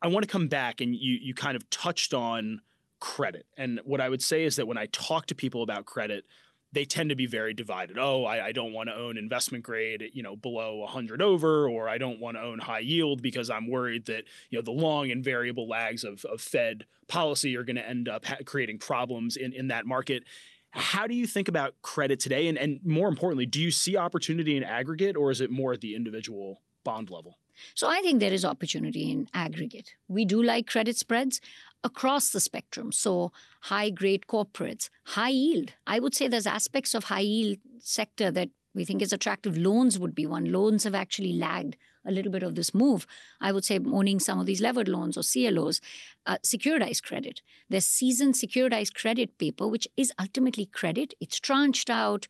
I 0.02 0.08
want 0.08 0.24
to 0.24 0.32
come 0.32 0.48
back 0.48 0.82
and 0.82 0.96
you 0.96 1.18
you 1.22 1.34
kind 1.34 1.56
of 1.56 1.70
touched 1.70 2.14
on 2.14 2.62
credit. 3.00 3.46
And 3.58 3.80
what 3.84 4.00
I 4.00 4.10
would 4.10 4.22
say 4.22 4.44
is 4.44 4.56
that 4.56 4.68
when 4.68 4.78
I 4.78 4.88
talk 4.88 5.26
to 5.28 5.36
people 5.36 5.64
about 5.64 5.86
credit, 5.86 6.26
they 6.74 6.86
tend 6.86 7.10
to 7.10 7.16
be 7.16 7.26
very 7.26 7.54
divided. 7.54 7.98
Oh, 8.00 8.24
I, 8.24 8.48
I 8.48 8.52
don't 8.54 8.72
want 8.72 8.88
to 8.88 8.96
own 8.96 9.18
investment 9.18 9.64
grade, 9.64 10.10
you 10.14 10.24
know, 10.24 10.36
below 10.38 10.78
100 10.78 11.22
over, 11.22 11.68
or 11.68 11.90
I 11.90 11.98
don't 11.98 12.20
want 12.20 12.38
to 12.38 12.44
own 12.44 12.60
high 12.60 12.80
yield 12.80 13.22
because 13.22 13.50
I'm 13.50 13.70
worried 13.70 14.06
that 14.06 14.24
you 14.50 14.58
know 14.58 14.62
the 14.62 14.72
long 14.72 15.12
and 15.12 15.24
variable 15.24 15.68
lags 15.68 16.04
of, 16.04 16.24
of 16.26 16.40
Fed 16.40 16.86
policy 17.08 17.58
are 17.58 17.64
going 17.64 17.76
to 17.76 17.88
end 17.88 18.08
up 18.08 18.26
ha- 18.26 18.38
creating 18.46 18.80
problems 18.80 19.36
in 19.36 19.54
in 19.54 19.68
that 19.68 19.86
market. 19.86 20.24
How 20.72 21.06
do 21.06 21.14
you 21.14 21.28
think 21.28 21.50
about 21.50 21.74
credit 21.82 22.20
today, 22.20 22.48
and 22.48 22.58
and 22.58 22.80
more 22.86 23.10
importantly, 23.10 23.46
do 23.46 23.60
you 23.62 23.72
see 23.72 23.98
opportunity 23.98 24.56
in 24.56 24.64
aggregate, 24.64 25.18
or 25.18 25.32
is 25.32 25.42
it 25.42 25.52
more 25.52 25.74
at 25.74 25.82
the 25.82 25.96
individual 25.96 26.62
bond 26.86 27.10
level? 27.10 27.38
So 27.76 27.88
I 27.88 28.02
think 28.02 28.20
there 28.20 28.34
is 28.34 28.46
opportunity 28.46 29.12
in 29.12 29.28
aggregate. 29.34 29.92
We 30.08 30.26
do 30.26 30.42
like 30.42 30.68
credit 30.68 30.98
spreads 30.98 31.42
across 31.84 32.30
the 32.30 32.40
spectrum. 32.40 32.92
So 32.92 33.32
high 33.62 33.90
grade 33.90 34.26
corporates, 34.28 34.90
high 35.06 35.30
yield. 35.30 35.74
I 35.88 36.00
would 36.00 36.16
say 36.16 36.28
there's 36.28 36.48
aspects 36.48 36.94
of 36.94 37.06
high 37.06 37.22
yield 37.22 37.58
sector 37.80 38.32
that 38.32 38.50
we 38.74 38.86
think 38.86 39.02
is 39.02 39.14
attractive. 39.14 39.58
Loans 39.58 40.00
would 40.00 40.16
be 40.16 40.26
one. 40.26 40.52
Loans 40.52 40.84
have 40.84 40.96
actually 40.96 41.34
lagged 41.34 41.76
a 42.06 42.12
little 42.12 42.32
bit 42.32 42.44
of 42.44 42.56
this 42.56 42.74
move. 42.74 43.06
I 43.40 43.52
would 43.52 43.66
say 43.66 43.80
owning 43.86 44.20
some 44.20 44.40
of 44.40 44.46
these 44.46 44.62
levered 44.62 44.88
loans 44.88 45.18
or 45.18 45.22
CLOs, 45.22 45.82
uh, 46.26 46.38
securitized 46.44 47.04
credit. 47.04 47.42
There's 47.70 47.86
seasoned 47.86 48.36
securitized 48.36 48.94
credit 48.94 49.38
paper, 49.38 49.68
which 49.68 49.88
is 49.98 50.12
ultimately 50.20 50.66
credit. 50.66 51.14
It's 51.20 51.40
tranched 51.40 51.90
out 51.90 52.28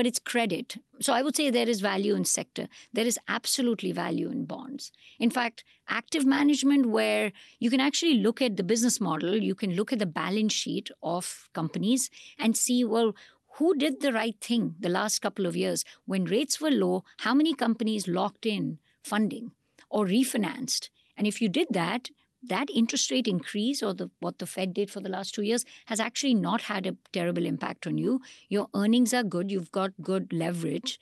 but 0.00 0.06
it's 0.06 0.18
credit. 0.18 0.78
So 1.02 1.12
I 1.12 1.20
would 1.20 1.36
say 1.36 1.50
there 1.50 1.68
is 1.68 1.82
value 1.82 2.14
in 2.14 2.24
sector. 2.24 2.68
There 2.90 3.04
is 3.04 3.18
absolutely 3.28 3.92
value 3.92 4.30
in 4.30 4.46
bonds. 4.46 4.92
In 5.18 5.28
fact, 5.28 5.62
active 5.90 6.24
management, 6.24 6.86
where 6.86 7.32
you 7.58 7.68
can 7.68 7.80
actually 7.80 8.14
look 8.14 8.40
at 8.40 8.56
the 8.56 8.62
business 8.62 8.98
model, 8.98 9.36
you 9.36 9.54
can 9.54 9.76
look 9.76 9.92
at 9.92 9.98
the 9.98 10.06
balance 10.06 10.54
sheet 10.54 10.90
of 11.02 11.50
companies 11.52 12.08
and 12.38 12.56
see, 12.56 12.82
well, 12.82 13.14
who 13.56 13.74
did 13.76 14.00
the 14.00 14.14
right 14.14 14.40
thing 14.40 14.74
the 14.80 14.88
last 14.88 15.18
couple 15.18 15.44
of 15.44 15.54
years? 15.54 15.84
When 16.06 16.24
rates 16.24 16.62
were 16.62 16.70
low, 16.70 17.04
how 17.18 17.34
many 17.34 17.52
companies 17.52 18.08
locked 18.08 18.46
in 18.46 18.78
funding 19.04 19.52
or 19.90 20.06
refinanced? 20.06 20.88
And 21.14 21.26
if 21.26 21.42
you 21.42 21.50
did 21.50 21.68
that, 21.72 22.08
that 22.42 22.68
interest 22.70 23.10
rate 23.10 23.28
increase 23.28 23.82
or 23.82 23.92
the 23.94 24.10
what 24.20 24.38
the 24.38 24.46
Fed 24.46 24.72
did 24.74 24.90
for 24.90 25.00
the 25.00 25.08
last 25.08 25.34
two 25.34 25.42
years 25.42 25.64
has 25.86 26.00
actually 26.00 26.34
not 26.34 26.62
had 26.62 26.86
a 26.86 26.96
terrible 27.12 27.46
impact 27.46 27.86
on 27.86 27.98
you. 27.98 28.20
Your 28.48 28.68
earnings 28.74 29.12
are 29.12 29.22
good, 29.22 29.50
you've 29.50 29.72
got 29.72 29.92
good 30.00 30.32
leverage. 30.32 30.98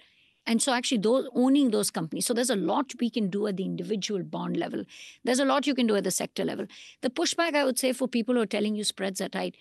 And 0.46 0.62
so 0.62 0.72
actually 0.72 0.98
those 0.98 1.28
owning 1.34 1.70
those 1.70 1.90
companies. 1.90 2.26
So 2.26 2.32
there's 2.32 2.50
a 2.50 2.56
lot 2.56 2.92
we 2.98 3.10
can 3.10 3.28
do 3.28 3.46
at 3.46 3.58
the 3.58 3.64
individual 3.64 4.22
bond 4.22 4.56
level. 4.56 4.84
There's 5.22 5.40
a 5.40 5.44
lot 5.44 5.66
you 5.66 5.74
can 5.74 5.86
do 5.86 5.96
at 5.96 6.04
the 6.04 6.10
sector 6.10 6.44
level. 6.44 6.66
The 7.02 7.10
pushback 7.10 7.54
I 7.54 7.64
would 7.64 7.78
say 7.78 7.92
for 7.92 8.08
people 8.08 8.34
who 8.34 8.40
are 8.40 8.46
telling 8.46 8.74
you 8.74 8.82
spreads 8.82 9.20
are 9.20 9.28
tight, 9.28 9.56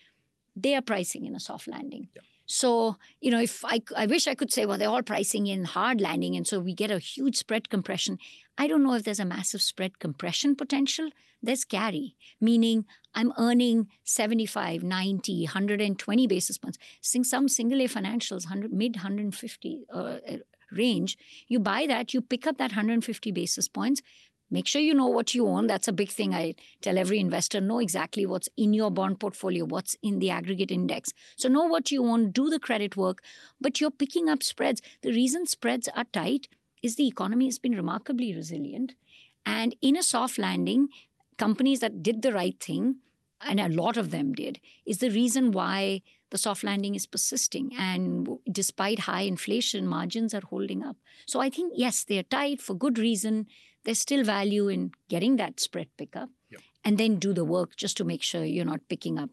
they 0.55 0.75
are 0.75 0.81
pricing 0.81 1.25
in 1.25 1.35
a 1.35 1.39
soft 1.39 1.67
landing. 1.67 2.07
Yeah. 2.15 2.21
So, 2.47 2.95
you 3.19 3.29
know, 3.29 3.41
if 3.41 3.63
I, 3.63 3.81
I 3.95 4.05
wish 4.05 4.25
I 4.25 4.33
could 4.33 4.51
say, 4.51 4.65
well, 4.65 4.77
they're 4.77 4.89
all 4.89 5.03
pricing 5.03 5.47
in 5.47 5.65
hard 5.65 6.01
landing. 6.01 6.35
And 6.35 6.47
so 6.47 6.59
we 6.59 6.73
get 6.73 6.89
a 6.89 6.97
huge 6.97 7.35
spread 7.35 7.69
compression. 7.69 8.17
I 8.57 8.67
don't 8.67 8.83
know 8.83 8.93
if 8.93 9.03
there's 9.03 9.19
a 9.19 9.25
massive 9.25 9.61
spread 9.61 9.99
compression 9.99 10.55
potential. 10.55 11.09
There's 11.43 11.65
carry, 11.65 12.15
meaning 12.41 12.85
I'm 13.13 13.33
earning 13.37 13.87
75, 14.05 14.81
90, 14.81 15.43
120 15.43 16.27
basis 16.27 16.57
points. 16.57 16.77
Seeing 17.01 17.23
some 17.23 17.47
single 17.47 17.81
A 17.81 17.87
financials, 17.87 18.45
100, 18.45 18.73
mid 18.73 18.95
150 18.95 19.85
uh, 19.93 19.97
uh, 19.97 20.17
range, 20.71 21.17
you 21.47 21.59
buy 21.59 21.85
that, 21.87 22.13
you 22.13 22.21
pick 22.21 22.47
up 22.47 22.57
that 22.57 22.71
150 22.71 23.31
basis 23.31 23.67
points. 23.67 24.01
Make 24.49 24.67
sure 24.67 24.81
you 24.81 24.93
know 24.93 25.07
what 25.07 25.33
you 25.33 25.47
own. 25.47 25.67
That's 25.67 25.87
a 25.87 25.93
big 25.93 26.09
thing. 26.09 26.33
I 26.33 26.55
tell 26.81 26.97
every 26.97 27.19
investor 27.19 27.59
know 27.59 27.79
exactly 27.79 28.25
what's 28.25 28.47
in 28.55 28.73
your 28.73 28.89
bond 28.89 29.19
portfolio, 29.19 29.65
what's 29.65 29.95
in 30.01 30.19
the 30.19 30.29
aggregate 30.29 30.71
index. 30.71 31.11
So, 31.35 31.49
know 31.49 31.65
what 31.65 31.91
you 31.91 32.05
own, 32.05 32.31
do 32.31 32.49
the 32.49 32.59
credit 32.59 32.95
work, 32.95 33.21
but 33.59 33.81
you're 33.81 33.91
picking 33.91 34.29
up 34.29 34.43
spreads. 34.43 34.81
The 35.01 35.11
reason 35.11 35.45
spreads 35.47 35.89
are 35.95 36.05
tight 36.05 36.47
is 36.81 36.95
the 36.95 37.07
economy 37.07 37.45
has 37.45 37.59
been 37.59 37.75
remarkably 37.75 38.33
resilient. 38.33 38.93
And 39.45 39.75
in 39.81 39.97
a 39.97 40.03
soft 40.03 40.37
landing, 40.37 40.89
companies 41.37 41.79
that 41.79 42.03
did 42.03 42.21
the 42.21 42.33
right 42.33 42.59
thing, 42.59 42.97
and 43.41 43.59
a 43.59 43.69
lot 43.69 43.97
of 43.97 44.11
them 44.11 44.33
did, 44.33 44.59
is 44.85 44.99
the 44.99 45.09
reason 45.09 45.51
why 45.51 46.01
the 46.29 46.37
soft 46.37 46.63
landing 46.63 46.95
is 46.95 47.05
persisting. 47.05 47.71
And 47.77 48.27
despite 48.51 48.99
high 48.99 49.21
inflation, 49.21 49.87
margins 49.87 50.33
are 50.33 50.41
holding 50.49 50.83
up. 50.83 50.97
So 51.25 51.39
I 51.39 51.49
think, 51.49 51.73
yes, 51.75 52.03
they're 52.03 52.23
tight 52.23 52.61
for 52.61 52.73
good 52.73 52.99
reason. 52.99 53.47
There's 53.87 53.99
still 53.99 54.25
value 54.25 54.67
in 54.67 54.91
getting 55.07 55.37
that 55.37 55.61
spread 55.61 55.87
pickup 55.97 56.27
yep. 56.51 56.59
and 56.83 56.97
then 56.97 57.19
do 57.19 57.33
the 57.33 57.45
work 57.45 57.77
just 57.77 57.95
to 57.97 58.03
make 58.03 58.21
sure 58.21 58.43
you're 58.43 58.65
not 58.65 58.81
picking 58.89 59.17
up 59.17 59.29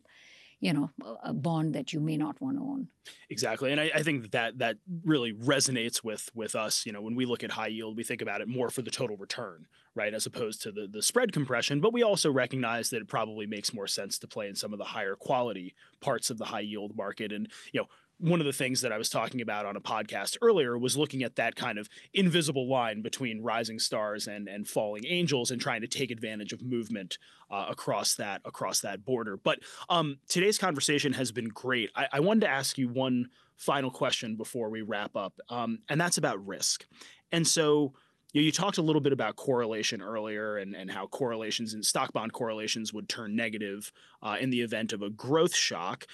you 0.60 0.72
know 0.72 0.90
a 1.24 1.34
bond 1.34 1.74
that 1.74 1.92
you 1.92 1.98
may 1.98 2.16
not 2.16 2.40
want 2.40 2.56
to 2.56 2.62
own 2.62 2.86
exactly 3.28 3.72
and 3.72 3.80
I, 3.80 3.90
I, 3.94 4.02
think 4.04 4.30
that 4.30 4.58
that 4.58 4.76
really 5.04 5.32
resonates 5.32 6.04
with 6.04 6.30
with 6.34 6.54
us 6.54 6.86
you 6.86 6.92
know 6.92 7.02
when 7.02 7.16
we 7.16 7.26
look 7.26 7.42
at 7.42 7.50
high 7.50 7.66
yield 7.66 7.96
we 7.96 8.04
think 8.04 8.22
about 8.22 8.40
it 8.40 8.48
more 8.48 8.70
for 8.70 8.80
the 8.80 8.92
total 8.92 9.16
return 9.16 9.66
right 9.96 10.14
as 10.14 10.24
opposed 10.24 10.62
to 10.62 10.72
the 10.72 10.86
the 10.90 11.02
spread 11.02 11.32
compression 11.32 11.80
but 11.80 11.92
we 11.92 12.04
also 12.04 12.30
recognize 12.30 12.90
that 12.90 13.02
it 13.02 13.08
probably 13.08 13.46
makes 13.46 13.74
more 13.74 13.88
sense 13.88 14.18
to 14.20 14.28
play 14.28 14.48
in 14.48 14.54
some 14.54 14.72
of 14.72 14.78
the 14.78 14.84
higher 14.84 15.16
quality 15.16 15.74
parts 16.00 16.30
of 16.30 16.38
the 16.38 16.46
high 16.46 16.60
yield 16.60 16.96
market 16.96 17.32
and 17.32 17.50
you 17.72 17.80
know 17.80 17.88
one 18.18 18.40
of 18.40 18.46
the 18.46 18.52
things 18.52 18.80
that 18.80 18.92
I 18.92 18.98
was 18.98 19.08
talking 19.08 19.40
about 19.40 19.66
on 19.66 19.76
a 19.76 19.80
podcast 19.80 20.36
earlier 20.40 20.78
was 20.78 20.96
looking 20.96 21.22
at 21.22 21.36
that 21.36 21.56
kind 21.56 21.78
of 21.78 21.88
invisible 22.12 22.68
line 22.68 23.02
between 23.02 23.42
rising 23.42 23.78
stars 23.78 24.28
and 24.28 24.48
and 24.48 24.66
falling 24.68 25.04
angels 25.06 25.50
and 25.50 25.60
trying 25.60 25.80
to 25.80 25.88
take 25.88 26.10
advantage 26.10 26.52
of 26.52 26.62
movement 26.62 27.18
uh, 27.50 27.66
across 27.68 28.14
that 28.16 28.40
across 28.44 28.80
that 28.80 29.04
border. 29.04 29.36
But 29.36 29.60
um, 29.88 30.18
today's 30.28 30.58
conversation 30.58 31.12
has 31.14 31.32
been 31.32 31.48
great. 31.48 31.90
I, 31.94 32.06
I, 32.14 32.20
wanted 32.20 32.42
to 32.42 32.48
ask 32.48 32.78
you 32.78 32.88
one 32.88 33.28
final 33.56 33.90
question 33.90 34.36
before 34.36 34.70
we 34.70 34.82
wrap 34.82 35.16
up, 35.16 35.34
um, 35.48 35.80
and 35.88 36.00
that's 36.00 36.18
about 36.18 36.44
risk. 36.46 36.86
And 37.32 37.46
so. 37.46 37.94
You, 38.36 38.50
talked 38.50 38.78
a 38.78 38.82
little 38.82 39.00
bit 39.00 39.12
about 39.12 39.36
correlation 39.36 40.02
earlier 40.02 40.56
and, 40.56 40.74
and 40.74 40.90
how 40.90 41.06
correlations 41.06 41.72
and 41.72 41.86
stock 41.86 42.12
bond 42.12 42.32
correlations 42.32 42.92
would 42.92 43.08
turn 43.08 43.36
negative 43.36 43.92
uh, 44.24 44.38
in 44.40 44.50
the 44.50 44.60
event 44.60 44.92
of 44.92 45.02
a 45.02 45.10
growth 45.10 45.54
shock 45.54 46.08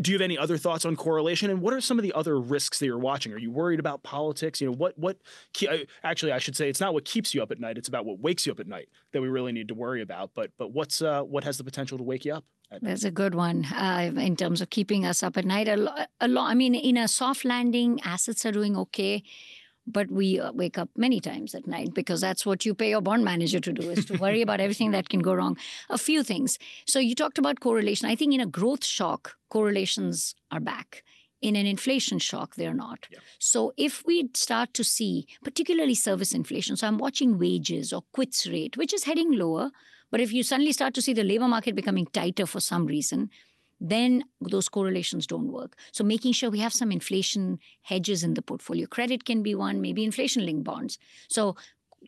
do 0.00 0.10
you 0.10 0.14
have 0.14 0.22
any 0.22 0.38
other 0.38 0.58
thoughts 0.58 0.84
on 0.84 0.96
correlation? 0.96 1.50
And 1.50 1.60
what 1.60 1.72
are 1.74 1.80
some 1.80 1.98
of 1.98 2.02
the 2.02 2.12
other 2.12 2.38
risks 2.38 2.78
that 2.78 2.86
you're 2.86 2.98
watching? 2.98 3.32
Are 3.32 3.38
you 3.38 3.50
worried 3.50 3.80
about 3.80 4.02
politics? 4.02 4.60
You 4.60 4.68
know 4.68 4.76
what 4.76 4.98
what 4.98 5.16
actually 6.04 6.32
i 6.32 6.38
should 6.38 6.56
say 6.56 6.68
it's 6.68 6.80
not 6.80 6.94
what 6.94 7.04
keeps 7.04 7.34
you 7.34 7.42
up 7.42 7.50
at 7.50 7.60
night 7.60 7.78
it's 7.78 7.88
about 7.88 8.04
what 8.04 8.18
wakes 8.20 8.46
you 8.46 8.52
up 8.52 8.60
at 8.60 8.66
night 8.66 8.88
that 9.12 9.20
we 9.20 9.28
really 9.28 9.52
need 9.52 9.68
to 9.68 9.74
worry 9.74 10.02
about 10.02 10.30
but 10.34 10.50
but 10.58 10.72
what's 10.72 11.02
uh, 11.02 11.22
what 11.22 11.44
has 11.44 11.58
the 11.58 11.64
potential 11.64 11.98
to 11.98 12.04
wake 12.04 12.24
you 12.24 12.34
up 12.34 12.44
that's 12.80 13.04
a 13.04 13.10
good 13.10 13.34
one. 13.34 13.66
Uh, 13.66 14.10
in 14.16 14.34
terms 14.34 14.62
of 14.62 14.70
keeping 14.70 15.04
us 15.04 15.22
up 15.22 15.36
at 15.36 15.44
night 15.44 15.68
a 15.68 15.76
lot, 15.76 16.08
a 16.20 16.28
lot 16.28 16.50
i 16.50 16.54
mean 16.54 16.74
in 16.74 16.96
a 16.96 17.08
soft 17.08 17.44
landing 17.44 18.00
assets 18.04 18.46
are 18.46 18.52
doing 18.52 18.76
okay 18.76 19.22
but 19.86 20.10
we 20.10 20.38
uh, 20.40 20.52
wake 20.52 20.78
up 20.78 20.88
many 20.96 21.20
times 21.20 21.54
at 21.54 21.66
night 21.66 21.92
because 21.94 22.20
that's 22.20 22.46
what 22.46 22.64
you 22.64 22.74
pay 22.74 22.90
your 22.90 23.00
bond 23.00 23.24
manager 23.24 23.60
to 23.60 23.72
do 23.72 23.90
is 23.90 24.04
to 24.06 24.16
worry 24.18 24.42
about 24.42 24.60
everything 24.60 24.92
that 24.92 25.08
can 25.08 25.20
go 25.20 25.34
wrong. 25.34 25.56
A 25.90 25.98
few 25.98 26.22
things. 26.22 26.58
So 26.86 26.98
you 26.98 27.14
talked 27.14 27.38
about 27.38 27.60
correlation. 27.60 28.08
I 28.08 28.14
think 28.16 28.32
in 28.34 28.40
a 28.40 28.46
growth 28.46 28.84
shock 28.84 29.34
correlations 29.50 30.34
are 30.50 30.60
back. 30.60 31.02
In 31.40 31.56
an 31.56 31.66
inflation 31.66 32.20
shock 32.20 32.54
they're 32.54 32.72
not. 32.72 33.08
Yeah. 33.10 33.18
so 33.40 33.72
if 33.76 34.04
we 34.06 34.30
start 34.34 34.72
to 34.74 34.84
see 34.84 35.26
particularly 35.42 35.96
service 35.96 36.32
inflation 36.32 36.76
so 36.76 36.86
i'm 36.86 36.98
watching 36.98 37.36
wages 37.36 37.92
or 37.92 38.02
quits 38.12 38.46
rate 38.46 38.76
which 38.76 38.94
is 38.94 39.04
heading 39.04 39.32
lower 39.32 39.70
But 40.12 40.20
if 40.20 40.32
you 40.32 40.42
suddenly 40.42 40.72
start 40.72 40.92
to 40.94 41.02
see 41.02 41.14
the 41.14 41.24
labor 41.24 41.48
market 41.48 41.74
becoming 41.74 42.06
tighter 42.06 42.44
for 42.46 42.60
some 42.60 42.84
reason, 42.86 43.30
then 43.82 44.24
those 44.40 44.68
correlations 44.68 45.26
don't 45.26 45.50
work. 45.50 45.76
So 45.90 46.04
making 46.04 46.32
sure 46.32 46.50
we 46.50 46.60
have 46.60 46.72
some 46.72 46.92
inflation 46.92 47.58
hedges 47.82 48.22
in 48.22 48.34
the 48.34 48.42
portfolio. 48.42 48.86
Credit 48.86 49.24
can 49.24 49.42
be 49.42 49.56
one, 49.56 49.80
maybe 49.80 50.04
inflation 50.04 50.46
linked 50.46 50.62
bonds. 50.62 50.98
So 51.28 51.56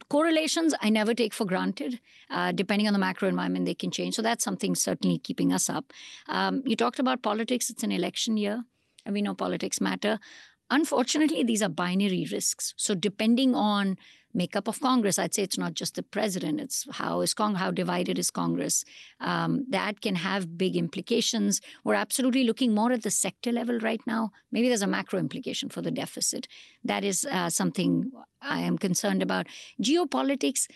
correlations 0.08 0.72
I 0.80 0.88
never 0.90 1.14
take 1.14 1.34
for 1.34 1.44
granted. 1.44 1.98
Uh, 2.30 2.52
depending 2.52 2.86
on 2.86 2.92
the 2.92 3.00
macro 3.00 3.28
environment, 3.28 3.66
they 3.66 3.74
can 3.74 3.90
change. 3.90 4.14
So 4.14 4.22
that's 4.22 4.44
something 4.44 4.76
certainly 4.76 5.18
keeping 5.18 5.52
us 5.52 5.68
up. 5.68 5.92
Um, 6.28 6.62
you 6.64 6.76
talked 6.76 7.00
about 7.00 7.22
politics. 7.22 7.70
It's 7.70 7.82
an 7.82 7.92
election 7.92 8.36
year, 8.36 8.62
and 9.04 9.12
we 9.12 9.22
know 9.22 9.34
politics 9.34 9.80
matter. 9.80 10.20
Unfortunately, 10.70 11.42
these 11.42 11.62
are 11.62 11.68
binary 11.68 12.26
risks. 12.30 12.72
So 12.76 12.94
depending 12.94 13.54
on 13.54 13.98
makeup 14.34 14.68
of 14.68 14.80
Congress. 14.80 15.18
I'd 15.18 15.34
say 15.34 15.42
it's 15.42 15.58
not 15.58 15.74
just 15.74 15.94
the 15.94 16.02
president; 16.02 16.60
it's 16.60 16.86
how 16.90 17.20
is 17.20 17.34
Cong- 17.34 17.54
how 17.54 17.70
divided 17.70 18.18
is 18.18 18.30
Congress. 18.30 18.84
Um, 19.20 19.64
that 19.70 20.00
can 20.00 20.16
have 20.16 20.58
big 20.58 20.76
implications. 20.76 21.60
We're 21.84 21.94
absolutely 21.94 22.44
looking 22.44 22.74
more 22.74 22.92
at 22.92 23.02
the 23.02 23.10
sector 23.10 23.52
level 23.52 23.78
right 23.78 24.00
now. 24.06 24.32
Maybe 24.52 24.68
there's 24.68 24.82
a 24.82 24.86
macro 24.86 25.18
implication 25.18 25.68
for 25.68 25.82
the 25.82 25.90
deficit. 25.90 26.48
That 26.82 27.04
is 27.04 27.24
uh, 27.24 27.50
something 27.50 28.12
I 28.42 28.60
am 28.60 28.78
concerned 28.78 29.22
about. 29.22 29.46
Geopolitics. 29.82 30.66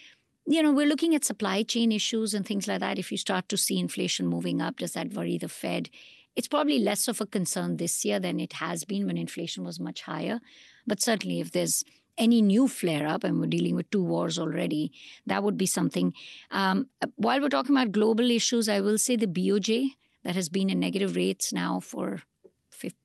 You 0.50 0.62
know, 0.62 0.72
we're 0.72 0.86
looking 0.86 1.14
at 1.14 1.26
supply 1.26 1.62
chain 1.62 1.92
issues 1.92 2.32
and 2.32 2.46
things 2.46 2.66
like 2.66 2.80
that. 2.80 2.98
If 2.98 3.12
you 3.12 3.18
start 3.18 3.50
to 3.50 3.58
see 3.58 3.78
inflation 3.78 4.26
moving 4.26 4.62
up, 4.62 4.78
does 4.78 4.92
that 4.92 5.12
worry 5.12 5.36
the 5.36 5.48
Fed? 5.48 5.90
It's 6.36 6.48
probably 6.48 6.78
less 6.78 7.08
of 7.08 7.20
a 7.20 7.26
concern 7.26 7.76
this 7.76 8.04
year 8.04 8.20
than 8.20 8.38
it 8.40 8.54
has 8.54 8.84
been 8.84 9.06
when 9.06 9.18
inflation 9.18 9.64
was 9.64 9.78
much 9.78 10.02
higher. 10.02 10.40
But 10.86 11.02
certainly, 11.02 11.40
if 11.40 11.50
there's 11.50 11.84
any 12.18 12.42
new 12.42 12.68
flare 12.68 13.06
up, 13.06 13.24
and 13.24 13.40
we're 13.40 13.46
dealing 13.46 13.74
with 13.74 13.90
two 13.90 14.02
wars 14.02 14.38
already, 14.38 14.92
that 15.26 15.42
would 15.42 15.56
be 15.56 15.66
something. 15.66 16.12
Um, 16.50 16.88
while 17.16 17.40
we're 17.40 17.48
talking 17.48 17.76
about 17.76 17.92
global 17.92 18.30
issues, 18.30 18.68
I 18.68 18.80
will 18.80 18.98
say 18.98 19.16
the 19.16 19.26
BOJ 19.26 19.90
that 20.24 20.34
has 20.34 20.48
been 20.48 20.68
in 20.68 20.80
negative 20.80 21.16
rates 21.16 21.52
now 21.52 21.80
for 21.80 22.22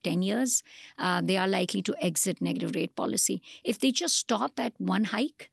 10 0.03 0.22
years, 0.22 0.63
uh, 0.98 1.22
they 1.24 1.38
are 1.38 1.48
likely 1.48 1.82
to 1.82 1.96
exit 2.00 2.41
negative 2.41 2.75
rate 2.75 2.96
policy. 2.96 3.41
If 3.63 3.79
they 3.79 3.91
just 3.91 4.17
stop 4.17 4.60
at 4.60 4.74
one 4.77 5.05
hike, 5.05 5.50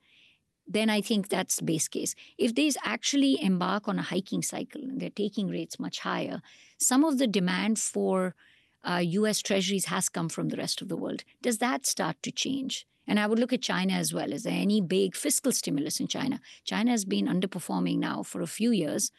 then 0.66 0.88
I 0.90 1.00
think 1.00 1.28
that's 1.28 1.60
base 1.60 1.88
case. 1.88 2.14
If 2.38 2.54
they 2.54 2.70
actually 2.84 3.42
embark 3.42 3.88
on 3.88 3.98
a 3.98 4.02
hiking 4.02 4.42
cycle 4.42 4.82
and 4.82 5.00
they're 5.00 5.10
taking 5.10 5.48
rates 5.48 5.80
much 5.80 6.00
higher, 6.00 6.42
some 6.78 7.04
of 7.04 7.18
the 7.18 7.26
demand 7.26 7.78
for 7.78 8.34
uh, 8.88 9.02
US 9.02 9.40
treasuries 9.40 9.86
has 9.86 10.08
come 10.08 10.28
from 10.28 10.48
the 10.48 10.56
rest 10.56 10.80
of 10.80 10.88
the 10.88 10.96
world. 10.96 11.24
Does 11.42 11.58
that 11.58 11.86
start 11.86 12.16
to 12.22 12.30
change? 12.30 12.86
And 13.06 13.18
I 13.18 13.26
would 13.26 13.38
look 13.38 13.52
at 13.52 13.62
China 13.62 13.94
as 13.94 14.12
well. 14.12 14.32
Is 14.32 14.44
there 14.44 14.52
any 14.52 14.80
big 14.80 15.16
fiscal 15.16 15.52
stimulus 15.52 16.00
in 16.00 16.06
China? 16.06 16.40
China 16.64 16.90
has 16.90 17.04
been 17.04 17.26
underperforming 17.26 17.98
now 17.98 18.22
for 18.22 18.40
a 18.40 18.46
few 18.46 18.70
years. 18.70 19.10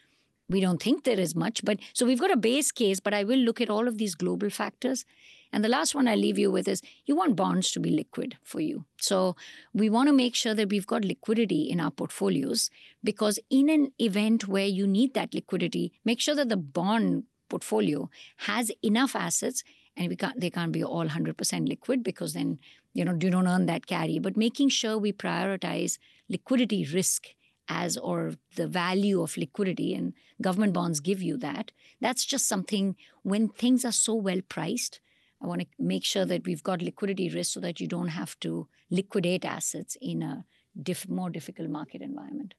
We 0.49 0.61
don't 0.61 0.81
think 0.81 1.03
there 1.03 1.19
is 1.19 1.35
much, 1.35 1.63
but 1.63 1.79
so 1.93 2.05
we've 2.05 2.19
got 2.19 2.31
a 2.31 2.37
base 2.37 2.71
case, 2.71 2.99
but 2.99 3.13
I 3.13 3.23
will 3.23 3.39
look 3.39 3.61
at 3.61 3.69
all 3.69 3.87
of 3.87 3.97
these 3.97 4.15
global 4.15 4.49
factors. 4.49 5.05
And 5.53 5.63
the 5.63 5.69
last 5.69 5.93
one 5.93 6.07
I 6.07 6.15
leave 6.15 6.37
you 6.37 6.51
with 6.51 6.67
is 6.67 6.81
you 7.05 7.15
want 7.15 7.35
bonds 7.35 7.71
to 7.71 7.79
be 7.79 7.89
liquid 7.89 8.37
for 8.43 8.61
you. 8.61 8.85
So 8.97 9.35
we 9.73 9.89
want 9.89 10.07
to 10.07 10.13
make 10.13 10.35
sure 10.35 10.53
that 10.53 10.69
we've 10.69 10.87
got 10.87 11.03
liquidity 11.03 11.63
in 11.63 11.79
our 11.79 11.91
portfolios 11.91 12.69
because 13.03 13.39
in 13.49 13.69
an 13.69 13.91
event 13.99 14.47
where 14.47 14.65
you 14.65 14.87
need 14.87 15.13
that 15.13 15.33
liquidity, 15.33 15.91
make 16.05 16.21
sure 16.21 16.35
that 16.35 16.49
the 16.49 16.57
bond 16.57 17.23
portfolio 17.49 18.09
has 18.37 18.71
enough 18.81 19.15
assets 19.15 19.63
and 20.01 20.09
we 20.09 20.15
can't 20.15 20.39
they 20.39 20.49
can't 20.49 20.71
be 20.71 20.83
all 20.83 21.07
100% 21.07 21.67
liquid 21.69 22.03
because 22.03 22.33
then 22.33 22.57
you 22.93 23.05
know 23.05 23.17
you 23.21 23.29
don't 23.29 23.47
earn 23.47 23.67
that 23.67 23.85
carry. 23.85 24.17
But 24.19 24.35
making 24.35 24.69
sure 24.69 24.97
we 24.97 25.13
prioritize 25.13 25.97
liquidity 26.27 26.87
risk 26.91 27.27
as 27.69 27.97
or 27.97 28.33
the 28.55 28.67
value 28.67 29.21
of 29.21 29.37
liquidity 29.37 29.93
and 29.93 30.13
government 30.41 30.73
bonds 30.73 30.99
give 30.99 31.21
you 31.21 31.37
that 31.37 31.71
that's 31.99 32.25
just 32.25 32.47
something 32.47 32.95
when 33.23 33.47
things 33.47 33.85
are 33.85 33.91
so 33.91 34.13
well 34.13 34.41
priced 34.49 34.99
i 35.41 35.45
want 35.45 35.61
to 35.61 35.67
make 35.77 36.03
sure 36.03 36.25
that 36.25 36.45
we've 36.45 36.63
got 36.63 36.81
liquidity 36.81 37.29
risk 37.29 37.53
so 37.53 37.59
that 37.59 37.79
you 37.79 37.87
don't 37.87 38.09
have 38.19 38.37
to 38.39 38.67
liquidate 38.89 39.45
assets 39.45 39.95
in 40.01 40.23
a 40.23 40.43
diff- 40.81 41.09
more 41.09 41.29
difficult 41.29 41.69
market 41.69 42.01
environment. 42.01 42.53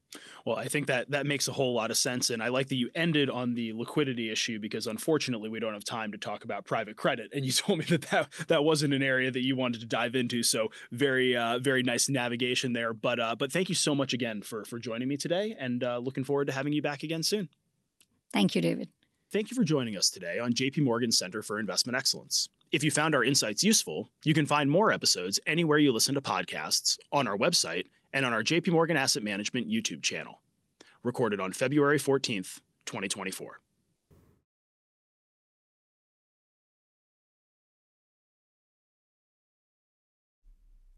Well, 0.45 0.55
I 0.55 0.67
think 0.67 0.87
that 0.87 1.11
that 1.11 1.25
makes 1.25 1.47
a 1.47 1.51
whole 1.51 1.73
lot 1.73 1.91
of 1.91 1.97
sense, 1.97 2.29
and 2.29 2.41
I 2.41 2.49
like 2.49 2.69
that 2.69 2.75
you 2.75 2.89
ended 2.95 3.29
on 3.29 3.53
the 3.53 3.73
liquidity 3.73 4.31
issue 4.31 4.59
because 4.59 4.87
unfortunately 4.87 5.49
we 5.49 5.59
don't 5.59 5.73
have 5.73 5.83
time 5.83 6.11
to 6.11 6.17
talk 6.17 6.43
about 6.43 6.65
private 6.65 6.95
credit, 6.95 7.31
and 7.33 7.45
you 7.45 7.51
told 7.51 7.79
me 7.79 7.85
that 7.85 8.01
that, 8.03 8.29
that 8.47 8.63
wasn't 8.63 8.93
an 8.93 9.03
area 9.03 9.31
that 9.31 9.43
you 9.43 9.55
wanted 9.55 9.81
to 9.81 9.87
dive 9.87 10.15
into. 10.15 10.43
So 10.43 10.69
very 10.91 11.35
uh, 11.35 11.59
very 11.59 11.83
nice 11.83 12.09
navigation 12.09 12.73
there, 12.73 12.93
but 12.93 13.19
uh, 13.19 13.35
but 13.37 13.51
thank 13.51 13.69
you 13.69 13.75
so 13.75 13.95
much 13.95 14.13
again 14.13 14.41
for 14.41 14.65
for 14.65 14.79
joining 14.79 15.07
me 15.07 15.17
today, 15.17 15.55
and 15.59 15.83
uh, 15.83 15.97
looking 15.97 16.23
forward 16.23 16.45
to 16.45 16.53
having 16.53 16.73
you 16.73 16.81
back 16.81 17.03
again 17.03 17.23
soon. 17.23 17.49
Thank 18.31 18.55
you, 18.55 18.61
David. 18.61 18.89
Thank 19.31 19.49
you 19.49 19.55
for 19.55 19.63
joining 19.63 19.97
us 19.97 20.11
today 20.11 20.37
on 20.37 20.53
JP 20.53 20.83
Morgan 20.83 21.11
Center 21.11 21.41
for 21.41 21.59
Investment 21.59 21.97
Excellence. 21.97 22.49
If 22.71 22.83
you 22.83 22.91
found 22.91 23.13
our 23.13 23.23
insights 23.23 23.63
useful, 23.63 24.09
you 24.23 24.33
can 24.33 24.45
find 24.45 24.69
more 24.69 24.91
episodes 24.91 25.39
anywhere 25.45 25.77
you 25.77 25.91
listen 25.91 26.15
to 26.15 26.21
podcasts, 26.21 26.97
on 27.11 27.27
our 27.27 27.37
website, 27.37 27.85
and 28.13 28.25
on 28.25 28.31
our 28.33 28.43
JP 28.43 28.69
Morgan 28.69 28.95
Asset 28.95 29.23
Management 29.23 29.69
YouTube 29.69 30.03
channel. 30.03 30.39
Recorded 31.03 31.39
on 31.39 31.51
February 31.51 31.99
14th, 31.99 32.59
2024. 32.85 33.59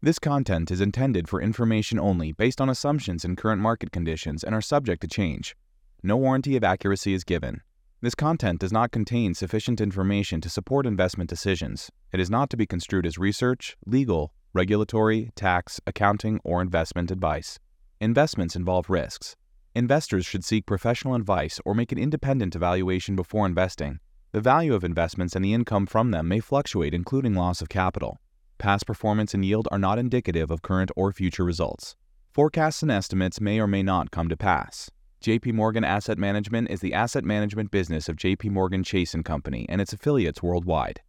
This 0.02 0.18
content 0.20 0.70
is 0.70 0.80
intended 0.80 1.28
for 1.28 1.40
information 1.40 1.98
only 1.98 2.30
based 2.30 2.60
on 2.60 2.68
assumptions 2.68 3.24
and 3.24 3.36
current 3.36 3.60
market 3.60 3.90
conditions 3.90 4.44
and 4.44 4.54
are 4.54 4.60
subject 4.60 5.00
to 5.00 5.08
change. 5.08 5.56
No 6.00 6.16
warranty 6.16 6.54
of 6.56 6.62
accuracy 6.62 7.12
is 7.12 7.24
given. 7.24 7.62
This 8.02 8.14
content 8.14 8.60
does 8.60 8.72
not 8.72 8.92
contain 8.92 9.34
sufficient 9.34 9.80
information 9.80 10.40
to 10.42 10.48
support 10.48 10.86
investment 10.86 11.28
decisions. 11.28 11.90
It 12.12 12.20
is 12.20 12.30
not 12.30 12.50
to 12.50 12.56
be 12.56 12.66
construed 12.66 13.04
as 13.06 13.18
research, 13.18 13.76
legal, 13.84 14.32
regulatory, 14.56 15.30
tax, 15.36 15.78
accounting, 15.86 16.40
or 16.42 16.62
investment 16.62 17.10
advice. 17.10 17.58
Investments 18.00 18.56
involve 18.56 18.88
risks. 18.88 19.36
Investors 19.74 20.24
should 20.24 20.44
seek 20.44 20.64
professional 20.64 21.14
advice 21.14 21.60
or 21.66 21.74
make 21.74 21.92
an 21.92 21.98
independent 21.98 22.56
evaluation 22.56 23.14
before 23.14 23.44
investing. 23.44 24.00
The 24.32 24.40
value 24.40 24.74
of 24.74 24.82
investments 24.82 25.36
and 25.36 25.44
the 25.44 25.52
income 25.52 25.84
from 25.84 26.10
them 26.10 26.28
may 26.28 26.40
fluctuate, 26.40 26.94
including 26.94 27.34
loss 27.34 27.60
of 27.60 27.68
capital. 27.68 28.18
Past 28.56 28.86
performance 28.86 29.34
and 29.34 29.44
yield 29.44 29.68
are 29.70 29.78
not 29.78 29.98
indicative 29.98 30.50
of 30.50 30.62
current 30.62 30.90
or 30.96 31.12
future 31.12 31.44
results. 31.44 31.94
Forecasts 32.32 32.80
and 32.80 32.90
estimates 32.90 33.42
may 33.42 33.60
or 33.60 33.66
may 33.66 33.82
not 33.82 34.10
come 34.10 34.30
to 34.30 34.38
pass. 34.38 34.90
JP 35.22 35.52
Morgan 35.52 35.84
Asset 35.84 36.16
Management 36.16 36.70
is 36.70 36.80
the 36.80 36.94
asset 36.94 37.24
management 37.24 37.70
business 37.70 38.08
of 38.08 38.16
JP 38.16 38.52
Morgan 38.52 38.82
Chase 38.82 39.14
& 39.20 39.24
Company 39.24 39.66
and 39.68 39.82
its 39.82 39.92
affiliates 39.92 40.42
worldwide. 40.42 41.02